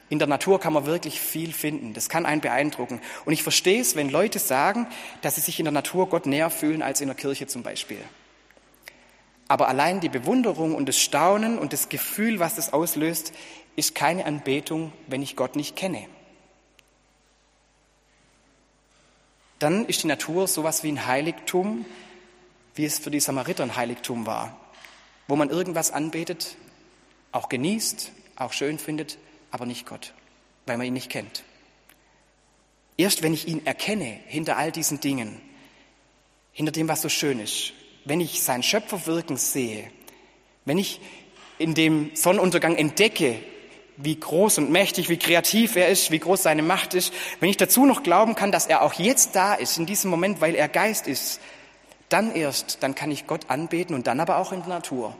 In 0.08 0.18
der 0.18 0.28
Natur 0.28 0.60
kann 0.60 0.72
man 0.72 0.86
wirklich 0.86 1.20
viel 1.20 1.52
finden. 1.52 1.92
Das 1.92 2.08
kann 2.08 2.26
einen 2.26 2.40
beeindrucken. 2.40 3.00
Und 3.25 3.32
ich 3.32 3.42
verstehe 3.42 3.80
es, 3.80 3.96
wenn 3.96 4.08
Leute 4.08 4.38
sagen, 4.38 4.86
dass 5.22 5.34
sie 5.34 5.40
sich 5.40 5.58
in 5.58 5.64
der 5.64 5.72
Natur 5.72 6.08
Gott 6.08 6.26
näher 6.26 6.50
fühlen 6.50 6.82
als 6.82 7.00
in 7.00 7.08
der 7.08 7.16
Kirche 7.16 7.46
zum 7.48 7.62
Beispiel. 7.62 7.98
Aber 9.48 9.68
allein 9.68 10.00
die 10.00 10.08
Bewunderung 10.08 10.75
und 10.75 10.88
das 10.88 10.98
Staunen 10.98 11.58
und 11.58 11.72
das 11.72 11.88
Gefühl, 11.88 12.38
was 12.38 12.54
das 12.54 12.72
auslöst, 12.72 13.32
ist 13.75 13.94
keine 13.94 14.25
Anbetung, 14.25 14.92
wenn 15.06 15.22
ich 15.22 15.36
Gott 15.36 15.56
nicht 15.56 15.76
kenne. 15.76 16.06
Dann 19.58 19.86
ist 19.86 20.02
die 20.02 20.08
Natur 20.08 20.48
sowas 20.48 20.82
wie 20.82 20.92
ein 20.92 21.06
Heiligtum, 21.06 21.84
wie 22.75 22.84
es 22.84 22.98
für 22.98 23.10
die 23.10 23.20
Samariter 23.20 23.62
ein 23.62 23.76
Heiligtum 23.76 24.26
war, 24.26 24.56
wo 25.28 25.36
man 25.36 25.50
irgendwas 25.50 25.90
anbetet, 25.90 26.56
auch 27.32 27.48
genießt, 27.48 28.12
auch 28.36 28.52
schön 28.52 28.78
findet, 28.78 29.18
aber 29.56 29.64
nicht 29.64 29.86
Gott, 29.86 30.12
weil 30.66 30.76
man 30.76 30.86
ihn 30.86 30.92
nicht 30.92 31.10
kennt. 31.10 31.42
Erst 32.98 33.22
wenn 33.22 33.32
ich 33.32 33.48
ihn 33.48 33.64
erkenne 33.64 34.20
hinter 34.26 34.58
all 34.58 34.70
diesen 34.70 35.00
Dingen, 35.00 35.40
hinter 36.52 36.72
dem, 36.72 36.88
was 36.88 37.00
so 37.00 37.08
schön 37.08 37.40
ist, 37.40 37.72
wenn 38.04 38.20
ich 38.20 38.42
sein 38.42 38.62
Schöpferwirken 38.62 39.38
sehe, 39.38 39.90
wenn 40.66 40.76
ich 40.76 41.00
in 41.58 41.75
dem 41.75 42.10
Sonnenuntergang 42.14 42.76
entdecke, 42.76 43.38
wie 43.96 44.20
groß 44.20 44.58
und 44.58 44.70
mächtig, 44.70 45.08
wie 45.08 45.16
kreativ 45.16 45.76
er 45.76 45.88
ist, 45.88 46.11
wie 46.11 46.18
groß 46.18 46.42
seine 46.42 46.62
Macht 46.62 46.92
ist, 46.92 47.14
wenn 47.40 47.48
ich 47.48 47.57
dazu 47.57 47.87
noch 47.87 48.02
glauben 48.02 48.35
kann, 48.35 48.52
dass 48.52 48.66
er 48.66 48.83
auch 48.83 48.92
jetzt 48.92 49.35
da 49.37 49.54
ist, 49.54 49.78
in 49.78 49.87
diesem 49.87 50.11
Moment, 50.11 50.42
weil 50.42 50.54
er 50.54 50.68
Geist 50.68 51.07
ist, 51.07 51.40
dann 52.11 52.35
erst, 52.35 52.83
dann 52.83 52.94
kann 52.94 53.11
ich 53.11 53.26
Gott 53.26 53.48
anbeten 53.48 53.94
und 53.94 54.07
dann 54.07 54.20
aber 54.20 54.37
auch 54.37 54.52
in 54.52 54.61
der 54.61 54.68
Natur, 54.68 55.16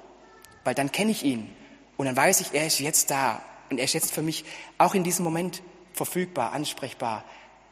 weil 0.63 0.75
dann 0.75 0.93
kenne 0.93 1.11
ich 1.11 1.25
ihn 1.25 1.51
und 1.97 2.05
dann 2.05 2.17
weiß 2.17 2.43
ich, 2.43 2.53
er 2.53 2.67
ist 2.67 2.81
jetzt 2.81 3.11
da 3.11 3.43
und 3.71 3.79
er 3.79 3.85
ist 3.85 3.95
jetzt 3.95 4.13
für 4.13 4.23
mich 4.23 4.45
auch 4.79 4.95
in 4.95 5.05
diesem 5.05 5.25
Moment 5.25 5.63
verfügbar, 5.93 6.53
ansprechbar 6.53 7.25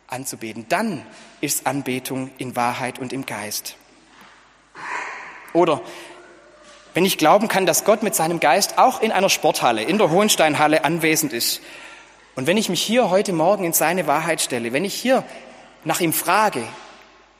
anzubeten. 0.08 0.66
Dann 0.68 1.04
ist 1.40 1.66
Anbetung 1.66 2.30
in 2.38 2.56
Wahrheit 2.56 2.98
und 2.98 3.12
im 3.12 3.26
Geist. 3.26 3.76
Oder 5.52 5.80
wenn 6.94 7.04
ich 7.04 7.18
glauben 7.18 7.48
kann, 7.48 7.66
dass 7.66 7.84
Gott 7.84 8.02
mit 8.02 8.14
seinem 8.14 8.40
Geist 8.40 8.78
auch 8.78 9.02
in 9.02 9.12
einer 9.12 9.28
Sporthalle, 9.28 9.82
in 9.82 9.98
der 9.98 10.10
Hohensteinhalle 10.10 10.84
anwesend 10.84 11.32
ist. 11.32 11.60
Und 12.34 12.46
wenn 12.46 12.56
ich 12.56 12.68
mich 12.68 12.82
hier 12.82 13.10
heute 13.10 13.32
Morgen 13.32 13.64
in 13.64 13.72
seine 13.72 14.06
Wahrheit 14.06 14.40
stelle, 14.40 14.72
wenn 14.72 14.84
ich 14.84 14.94
hier 14.94 15.24
nach 15.84 16.00
ihm 16.00 16.12
frage, 16.12 16.62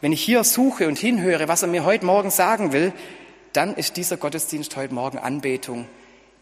wenn 0.00 0.12
ich 0.12 0.22
hier 0.22 0.44
suche 0.44 0.86
und 0.86 0.98
hinhöre, 0.98 1.48
was 1.48 1.62
er 1.62 1.68
mir 1.68 1.84
heute 1.84 2.04
Morgen 2.04 2.30
sagen 2.30 2.72
will, 2.72 2.92
dann 3.52 3.74
ist 3.74 3.96
dieser 3.96 4.16
Gottesdienst 4.16 4.76
heute 4.76 4.92
Morgen 4.92 5.18
Anbetung 5.18 5.86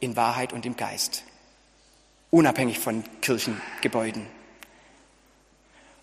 in 0.00 0.16
Wahrheit 0.16 0.52
und 0.52 0.66
im 0.66 0.76
Geist 0.76 1.24
unabhängig 2.32 2.80
von 2.80 3.04
Kirchengebäuden. 3.20 4.26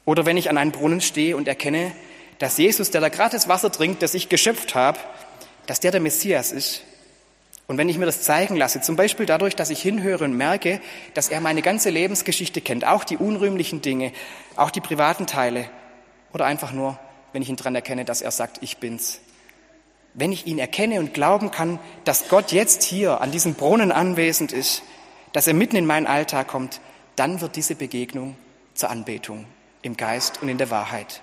Oder 0.06 0.26
wenn 0.26 0.38
ich 0.38 0.50
an 0.50 0.58
einem 0.58 0.72
Brunnen 0.72 1.02
stehe 1.02 1.36
und 1.36 1.48
erkenne, 1.48 1.92
dass 2.38 2.58
Jesus, 2.58 2.92
der 2.92 3.02
da 3.02 3.10
gerade 3.10 3.32
das 3.32 3.50
Wasser 3.50 3.72
trinkt, 3.72 4.02
das 4.02 4.14
ich 4.14 4.30
geschöpft 4.30 4.76
habe, 4.76 5.00
dass 5.66 5.82
der 5.82 5.92
der 5.92 6.00
Messias 6.00 6.52
ist. 6.52 6.84
Und 7.68 7.78
wenn 7.78 7.90
ich 7.90 7.98
mir 7.98 8.06
das 8.06 8.22
zeigen 8.22 8.56
lasse, 8.56 8.80
zum 8.82 8.96
Beispiel 8.96 9.26
dadurch, 9.26 9.56
dass 9.56 9.70
ich 9.70 9.82
hinhöre 9.82 10.24
und 10.24 10.38
merke, 10.38 10.82
dass 11.14 11.30
er 11.30 11.42
meine 11.42 11.62
ganze 11.62 11.90
Lebensgeschichte 11.90 12.62
kennt, 12.62 12.86
auch 12.86 13.04
die 13.04 13.18
unrühmlichen 13.18 13.82
Dinge, 13.82 14.12
auch 14.56 14.72
die 14.72 14.82
privaten 14.82 15.28
Teile, 15.28 15.70
oder 16.32 16.46
einfach 16.46 16.72
nur, 16.72 16.98
wenn 17.34 17.42
ich 17.42 17.50
ihn 17.50 17.56
dran 17.56 17.76
erkenne, 17.76 18.06
dass 18.06 18.22
er 18.22 18.32
sagt, 18.32 18.60
ich 18.62 18.78
bin's. 18.78 19.20
Wenn 20.14 20.32
ich 20.32 20.48
ihn 20.48 20.60
erkenne 20.60 21.00
und 21.00 21.14
glauben 21.14 21.52
kann, 21.52 21.80
dass 22.04 22.30
Gott 22.30 22.52
jetzt 22.52 22.84
hier 22.84 23.22
an 23.22 23.32
diesem 23.32 23.56
Brunnen 23.56 23.92
anwesend 23.92 24.52
ist, 24.52 24.84
dass 25.34 25.48
er 25.48 25.54
mitten 25.54 25.76
in 25.76 25.86
meinen 25.86 26.08
Alltag 26.08 26.48
kommt, 26.48 26.82
dann 27.16 27.42
wird 27.42 27.56
diese 27.56 27.76
Begegnung 27.76 28.36
zur 28.74 28.90
Anbetung 28.90 29.46
im 29.82 29.98
Geist 29.98 30.42
und 30.42 30.50
in 30.50 30.58
der 30.58 30.70
Wahrheit. 30.70 31.22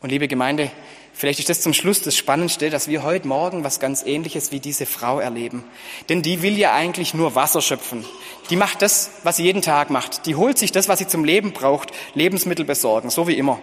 Und 0.00 0.10
liebe 0.10 0.26
Gemeinde, 0.26 0.70
vielleicht 1.12 1.38
ist 1.38 1.48
das 1.48 1.60
zum 1.60 1.72
Schluss 1.72 2.02
das 2.02 2.16
Spannendste, 2.16 2.70
dass 2.70 2.88
wir 2.88 3.04
heute 3.04 3.28
Morgen 3.28 3.62
was 3.62 3.78
ganz 3.78 4.02
Ähnliches 4.04 4.50
wie 4.50 4.58
diese 4.58 4.84
Frau 4.84 5.20
erleben. 5.20 5.62
Denn 6.08 6.22
die 6.22 6.42
will 6.42 6.58
ja 6.58 6.74
eigentlich 6.74 7.14
nur 7.14 7.36
Wasser 7.36 7.62
schöpfen. 7.62 8.04
Die 8.50 8.56
macht 8.56 8.82
das, 8.82 9.10
was 9.22 9.36
sie 9.36 9.44
jeden 9.44 9.62
Tag 9.62 9.90
macht. 9.90 10.26
Die 10.26 10.34
holt 10.34 10.58
sich 10.58 10.72
das, 10.72 10.88
was 10.88 10.98
sie 10.98 11.06
zum 11.06 11.24
Leben 11.24 11.52
braucht, 11.52 11.92
Lebensmittel 12.14 12.64
besorgen, 12.64 13.10
so 13.10 13.28
wie 13.28 13.38
immer. 13.38 13.60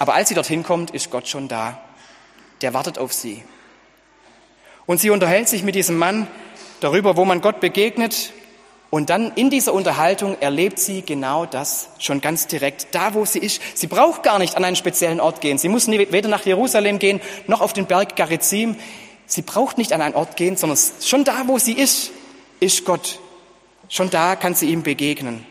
Aber 0.00 0.14
als 0.14 0.30
sie 0.30 0.34
dorthin 0.34 0.64
kommt, 0.64 0.90
ist 0.90 1.10
Gott 1.10 1.28
schon 1.28 1.46
da. 1.46 1.80
Der 2.62 2.74
wartet 2.74 2.98
auf 2.98 3.12
sie. 3.12 3.44
Und 4.86 4.98
sie 4.98 5.10
unterhält 5.10 5.48
sich 5.48 5.62
mit 5.62 5.76
diesem 5.76 5.96
Mann, 5.96 6.26
darüber, 6.80 7.16
wo 7.16 7.24
man 7.24 7.40
Gott 7.40 7.60
begegnet. 7.60 8.32
Und 8.90 9.08
dann 9.08 9.32
in 9.36 9.50
dieser 9.50 9.72
Unterhaltung 9.72 10.36
erlebt 10.40 10.80
sie 10.80 11.02
genau 11.02 11.46
das 11.46 11.90
schon 11.98 12.20
ganz 12.20 12.48
direkt, 12.48 12.88
da 12.90 13.14
wo 13.14 13.24
sie 13.24 13.38
ist. 13.38 13.62
Sie 13.76 13.86
braucht 13.86 14.24
gar 14.24 14.40
nicht 14.40 14.56
an 14.56 14.64
einen 14.64 14.74
speziellen 14.74 15.20
Ort 15.20 15.40
gehen. 15.40 15.58
Sie 15.58 15.68
muss 15.68 15.86
weder 15.86 16.28
nach 16.28 16.44
Jerusalem 16.44 16.98
gehen, 16.98 17.20
noch 17.46 17.60
auf 17.60 17.72
den 17.72 17.86
Berg 17.86 18.16
Garizim. 18.16 18.74
Sie 19.26 19.42
braucht 19.42 19.78
nicht 19.78 19.92
an 19.92 20.02
einen 20.02 20.16
Ort 20.16 20.36
gehen, 20.36 20.56
sondern 20.56 20.76
schon 21.00 21.22
da, 21.22 21.44
wo 21.46 21.58
sie 21.58 21.74
ist, 21.74 22.10
ist 22.58 22.84
Gott. 22.84 23.20
Schon 23.88 24.10
da 24.10 24.34
kann 24.34 24.56
sie 24.56 24.70
ihm 24.70 24.82
begegnen. 24.82 25.46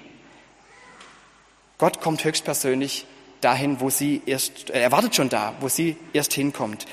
Gott 1.78 2.02
kommt 2.02 2.26
höchstpersönlich 2.26 3.06
dahin, 3.40 3.80
wo 3.80 3.90
sie 3.90 4.22
erst, 4.26 4.70
äh, 4.70 4.82
er 4.82 4.92
wartet 4.92 5.16
schon 5.16 5.30
da, 5.30 5.54
wo 5.62 5.70
sie 5.70 5.96
erst 6.12 6.34
hinkommt. 6.34 6.86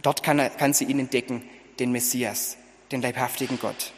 Dort 0.00 0.22
kann, 0.22 0.38
er, 0.38 0.48
kann 0.48 0.72
sie 0.72 0.84
ihn 0.84 0.98
entdecken, 0.98 1.42
den 1.78 1.92
Messias 1.92 2.56
den 2.94 3.02
leibhaftigen 3.02 3.58
Gott. 3.58 3.92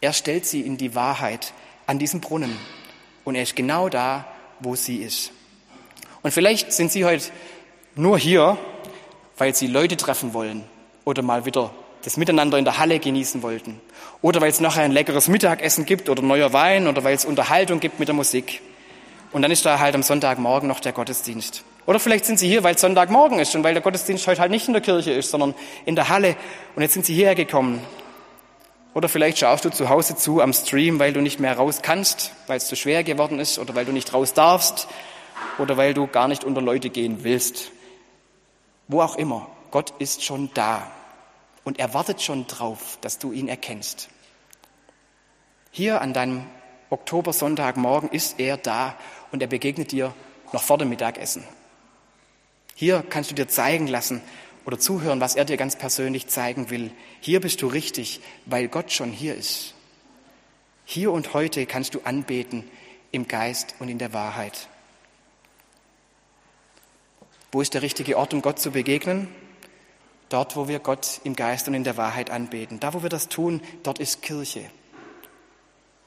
Er 0.00 0.12
stellt 0.12 0.46
sie 0.46 0.60
in 0.60 0.76
die 0.76 0.94
Wahrheit 0.94 1.52
an 1.86 1.98
diesem 1.98 2.20
Brunnen 2.20 2.56
und 3.24 3.34
er 3.34 3.42
ist 3.42 3.56
genau 3.56 3.88
da, 3.88 4.26
wo 4.60 4.76
sie 4.76 4.98
ist. 4.98 5.32
Und 6.22 6.32
vielleicht 6.32 6.72
sind 6.72 6.92
Sie 6.92 7.04
heute 7.04 7.24
nur 7.94 8.18
hier, 8.18 8.58
weil 9.38 9.54
Sie 9.54 9.66
Leute 9.66 9.96
treffen 9.96 10.34
wollen 10.34 10.64
oder 11.04 11.22
mal 11.22 11.46
wieder 11.46 11.72
das 12.04 12.16
Miteinander 12.16 12.58
in 12.58 12.64
der 12.64 12.78
Halle 12.78 12.98
genießen 12.98 13.42
wollten 13.42 13.80
oder 14.22 14.40
weil 14.40 14.50
es 14.50 14.60
nachher 14.60 14.82
ein 14.82 14.92
leckeres 14.92 15.28
Mittagessen 15.28 15.86
gibt 15.86 16.08
oder 16.08 16.22
neuer 16.22 16.52
Wein 16.52 16.88
oder 16.88 17.04
weil 17.04 17.14
es 17.14 17.24
Unterhaltung 17.24 17.80
gibt 17.80 17.98
mit 17.98 18.08
der 18.08 18.14
Musik. 18.14 18.60
Und 19.32 19.42
dann 19.42 19.50
ist 19.50 19.64
da 19.64 19.78
halt 19.78 19.94
am 19.94 20.02
Sonntagmorgen 20.02 20.68
noch 20.68 20.80
der 20.80 20.92
Gottesdienst. 20.92 21.64
Oder 21.90 21.98
vielleicht 21.98 22.24
sind 22.24 22.38
Sie 22.38 22.46
hier, 22.46 22.62
weil 22.62 22.76
es 22.76 22.82
Sonntagmorgen 22.82 23.40
ist 23.40 23.52
und 23.56 23.64
weil 23.64 23.74
der 23.74 23.82
Gottesdienst 23.82 24.24
heute 24.28 24.40
halt 24.40 24.52
nicht 24.52 24.68
in 24.68 24.74
der 24.74 24.80
Kirche 24.80 25.10
ist, 25.10 25.32
sondern 25.32 25.56
in 25.86 25.96
der 25.96 26.08
Halle. 26.08 26.36
Und 26.76 26.82
jetzt 26.82 26.94
sind 26.94 27.04
Sie 27.04 27.12
hierher 27.12 27.34
gekommen. 27.34 27.84
Oder 28.94 29.08
vielleicht 29.08 29.38
schaust 29.38 29.64
du 29.64 29.70
zu 29.70 29.88
Hause 29.88 30.14
zu 30.14 30.40
am 30.40 30.52
Stream, 30.52 31.00
weil 31.00 31.12
du 31.12 31.20
nicht 31.20 31.40
mehr 31.40 31.56
raus 31.56 31.80
kannst, 31.82 32.30
weil 32.46 32.58
es 32.58 32.68
zu 32.68 32.76
schwer 32.76 33.02
geworden 33.02 33.40
ist 33.40 33.58
oder 33.58 33.74
weil 33.74 33.86
du 33.86 33.90
nicht 33.90 34.14
raus 34.14 34.34
darfst 34.34 34.86
oder 35.58 35.76
weil 35.76 35.92
du 35.92 36.06
gar 36.06 36.28
nicht 36.28 36.44
unter 36.44 36.62
Leute 36.62 36.90
gehen 36.90 37.24
willst. 37.24 37.72
Wo 38.86 39.02
auch 39.02 39.16
immer. 39.16 39.48
Gott 39.72 39.92
ist 39.98 40.22
schon 40.22 40.48
da 40.54 40.88
und 41.64 41.80
er 41.80 41.92
wartet 41.92 42.22
schon 42.22 42.46
drauf, 42.46 42.98
dass 43.00 43.18
du 43.18 43.32
ihn 43.32 43.48
erkennst. 43.48 44.10
Hier 45.72 46.00
an 46.02 46.12
deinem 46.12 46.46
Oktobersonntagmorgen 46.88 48.10
ist 48.10 48.38
er 48.38 48.58
da 48.58 48.94
und 49.32 49.42
er 49.42 49.48
begegnet 49.48 49.90
dir 49.90 50.14
noch 50.52 50.62
vor 50.62 50.78
dem 50.78 50.88
Mittagessen. 50.90 51.42
Hier 52.80 53.04
kannst 53.06 53.30
du 53.30 53.34
dir 53.34 53.46
zeigen 53.46 53.88
lassen 53.88 54.22
oder 54.64 54.78
zuhören, 54.78 55.20
was 55.20 55.36
er 55.36 55.44
dir 55.44 55.58
ganz 55.58 55.76
persönlich 55.76 56.28
zeigen 56.28 56.70
will. 56.70 56.90
Hier 57.20 57.42
bist 57.42 57.60
du 57.60 57.66
richtig, 57.66 58.22
weil 58.46 58.68
Gott 58.68 58.90
schon 58.90 59.12
hier 59.12 59.34
ist. 59.34 59.74
Hier 60.86 61.12
und 61.12 61.34
heute 61.34 61.66
kannst 61.66 61.94
du 61.94 62.00
anbeten 62.04 62.64
im 63.12 63.28
Geist 63.28 63.74
und 63.80 63.90
in 63.90 63.98
der 63.98 64.14
Wahrheit. 64.14 64.66
Wo 67.52 67.60
ist 67.60 67.74
der 67.74 67.82
richtige 67.82 68.16
Ort, 68.16 68.32
um 68.32 68.40
Gott 68.40 68.58
zu 68.58 68.70
begegnen? 68.70 69.28
Dort, 70.30 70.56
wo 70.56 70.66
wir 70.66 70.78
Gott 70.78 71.20
im 71.22 71.36
Geist 71.36 71.68
und 71.68 71.74
in 71.74 71.84
der 71.84 71.98
Wahrheit 71.98 72.30
anbeten. 72.30 72.80
Da, 72.80 72.94
wo 72.94 73.02
wir 73.02 73.10
das 73.10 73.28
tun, 73.28 73.60
dort 73.82 73.98
ist 73.98 74.22
Kirche. 74.22 74.64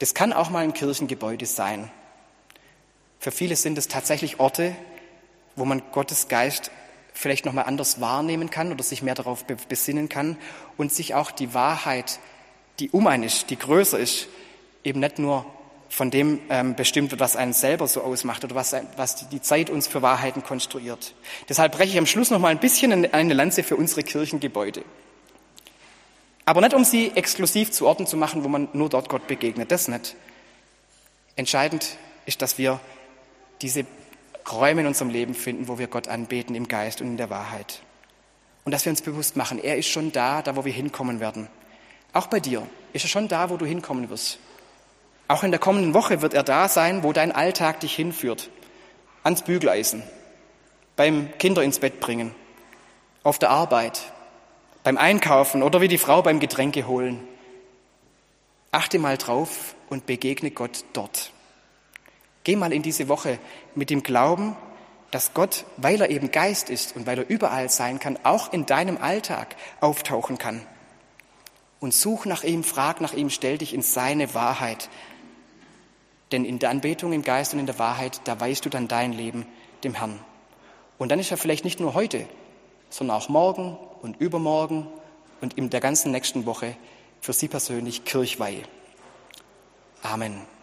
Das 0.00 0.12
kann 0.12 0.32
auch 0.32 0.50
mal 0.50 0.64
ein 0.64 0.74
Kirchengebäude 0.74 1.46
sein. 1.46 1.88
Für 3.20 3.30
viele 3.30 3.54
sind 3.54 3.78
es 3.78 3.86
tatsächlich 3.86 4.40
Orte, 4.40 4.74
wo 5.56 5.64
man 5.64 5.82
Gottes 5.92 6.28
Geist 6.28 6.70
vielleicht 7.12 7.46
noch 7.46 7.52
mal 7.52 7.62
anders 7.62 8.00
wahrnehmen 8.00 8.50
kann 8.50 8.72
oder 8.72 8.82
sich 8.82 9.02
mehr 9.02 9.14
darauf 9.14 9.44
besinnen 9.44 10.08
kann 10.08 10.36
und 10.76 10.92
sich 10.92 11.14
auch 11.14 11.30
die 11.30 11.54
Wahrheit, 11.54 12.18
die 12.80 12.90
um 12.90 13.06
einen 13.06 13.22
ist, 13.22 13.50
die 13.50 13.58
größer 13.58 13.98
ist, 13.98 14.26
eben 14.82 15.00
nicht 15.00 15.18
nur 15.18 15.46
von 15.88 16.10
dem 16.10 16.40
ähm, 16.50 16.74
bestimmt 16.74 17.12
wird, 17.12 17.20
was 17.20 17.36
einen 17.36 17.52
selber 17.52 17.86
so 17.86 18.02
ausmacht 18.02 18.42
oder 18.42 18.56
was, 18.56 18.74
was 18.96 19.28
die 19.28 19.40
Zeit 19.40 19.70
uns 19.70 19.86
für 19.86 20.02
Wahrheiten 20.02 20.42
konstruiert. 20.42 21.14
Deshalb 21.48 21.72
breche 21.72 21.92
ich 21.92 21.98
am 21.98 22.06
Schluss 22.06 22.30
noch 22.30 22.40
mal 22.40 22.48
ein 22.48 22.58
bisschen 22.58 23.12
eine 23.12 23.34
Lanze 23.34 23.62
für 23.62 23.76
unsere 23.76 24.02
Kirchengebäude. 24.02 24.82
Aber 26.46 26.60
nicht, 26.60 26.74
um 26.74 26.84
sie 26.84 27.12
exklusiv 27.14 27.70
zu 27.70 27.86
Orten 27.86 28.06
zu 28.06 28.16
machen, 28.16 28.42
wo 28.44 28.48
man 28.48 28.68
nur 28.72 28.88
dort 28.88 29.08
Gott 29.08 29.26
begegnet. 29.28 29.70
Das 29.70 29.88
nicht. 29.88 30.16
Entscheidend 31.36 31.96
ist, 32.26 32.42
dass 32.42 32.58
wir 32.58 32.80
diese 33.62 33.86
Räume 34.52 34.82
in 34.82 34.86
unserem 34.86 35.10
Leben 35.10 35.34
finden, 35.34 35.68
wo 35.68 35.78
wir 35.78 35.86
Gott 35.86 36.08
anbeten 36.08 36.54
im 36.54 36.68
Geist 36.68 37.00
und 37.00 37.08
in 37.08 37.16
der 37.16 37.30
Wahrheit. 37.30 37.82
Und 38.64 38.72
dass 38.72 38.84
wir 38.84 38.90
uns 38.90 39.02
bewusst 39.02 39.36
machen, 39.36 39.62
er 39.62 39.76
ist 39.76 39.88
schon 39.88 40.12
da, 40.12 40.42
da 40.42 40.56
wo 40.56 40.64
wir 40.64 40.72
hinkommen 40.72 41.20
werden. 41.20 41.48
Auch 42.12 42.28
bei 42.28 42.40
dir 42.40 42.66
ist 42.92 43.04
er 43.04 43.08
schon 43.08 43.28
da, 43.28 43.50
wo 43.50 43.56
du 43.56 43.66
hinkommen 43.66 44.08
wirst. 44.08 44.38
Auch 45.28 45.42
in 45.42 45.50
der 45.50 45.60
kommenden 45.60 45.94
Woche 45.94 46.22
wird 46.22 46.34
er 46.34 46.42
da 46.42 46.68
sein, 46.68 47.02
wo 47.02 47.12
dein 47.12 47.32
Alltag 47.32 47.80
dich 47.80 47.94
hinführt. 47.94 48.50
Ans 49.22 49.42
Bügeleisen, 49.42 50.02
beim 50.96 51.30
Kinder 51.38 51.62
ins 51.62 51.78
Bett 51.78 51.98
bringen, 52.00 52.34
auf 53.22 53.38
der 53.38 53.50
Arbeit, 53.50 54.12
beim 54.82 54.98
Einkaufen 54.98 55.62
oder 55.62 55.80
wie 55.80 55.88
die 55.88 55.98
Frau 55.98 56.20
beim 56.22 56.40
Getränke 56.40 56.86
holen. 56.86 57.26
Achte 58.70 58.98
mal 58.98 59.16
drauf 59.16 59.74
und 59.88 60.04
begegne 60.04 60.50
Gott 60.50 60.84
dort. 60.92 61.32
Geh 62.44 62.56
mal 62.56 62.72
in 62.72 62.82
diese 62.82 63.08
Woche 63.08 63.38
mit 63.74 63.90
dem 63.90 64.02
Glauben, 64.02 64.54
dass 65.10 65.32
Gott, 65.32 65.64
weil 65.76 66.00
er 66.00 66.10
eben 66.10 66.30
Geist 66.30 66.70
ist 66.70 66.94
und 66.96 67.06
weil 67.06 67.18
er 67.18 67.28
überall 67.28 67.70
sein 67.70 67.98
kann, 67.98 68.18
auch 68.22 68.52
in 68.52 68.66
deinem 68.66 68.98
Alltag 68.98 69.56
auftauchen 69.80 70.38
kann. 70.38 70.60
Und 71.80 71.94
such 71.94 72.26
nach 72.26 72.44
ihm, 72.44 72.64
frag 72.64 73.00
nach 73.00 73.14
ihm, 73.14 73.30
stell 73.30 73.58
dich 73.58 73.74
in 73.74 73.82
seine 73.82 74.34
Wahrheit. 74.34 74.88
Denn 76.32 76.44
in 76.44 76.58
der 76.58 76.70
Anbetung 76.70 77.12
im 77.12 77.22
Geist 77.22 77.54
und 77.54 77.60
in 77.60 77.66
der 77.66 77.78
Wahrheit, 77.78 78.20
da 78.24 78.38
weißt 78.38 78.64
du 78.64 78.70
dann 78.70 78.88
dein 78.88 79.12
Leben 79.12 79.46
dem 79.84 79.94
Herrn. 79.94 80.18
Und 80.98 81.10
dann 81.10 81.18
ist 81.18 81.30
er 81.30 81.36
vielleicht 81.36 81.64
nicht 81.64 81.80
nur 81.80 81.94
heute, 81.94 82.26
sondern 82.90 83.16
auch 83.16 83.28
morgen 83.28 83.76
und 84.02 84.20
übermorgen 84.20 84.86
und 85.40 85.54
in 85.54 85.70
der 85.70 85.80
ganzen 85.80 86.10
nächsten 86.10 86.46
Woche 86.46 86.76
für 87.20 87.32
Sie 87.32 87.48
persönlich 87.48 88.04
Kirchweih. 88.04 88.62
Amen. 90.02 90.53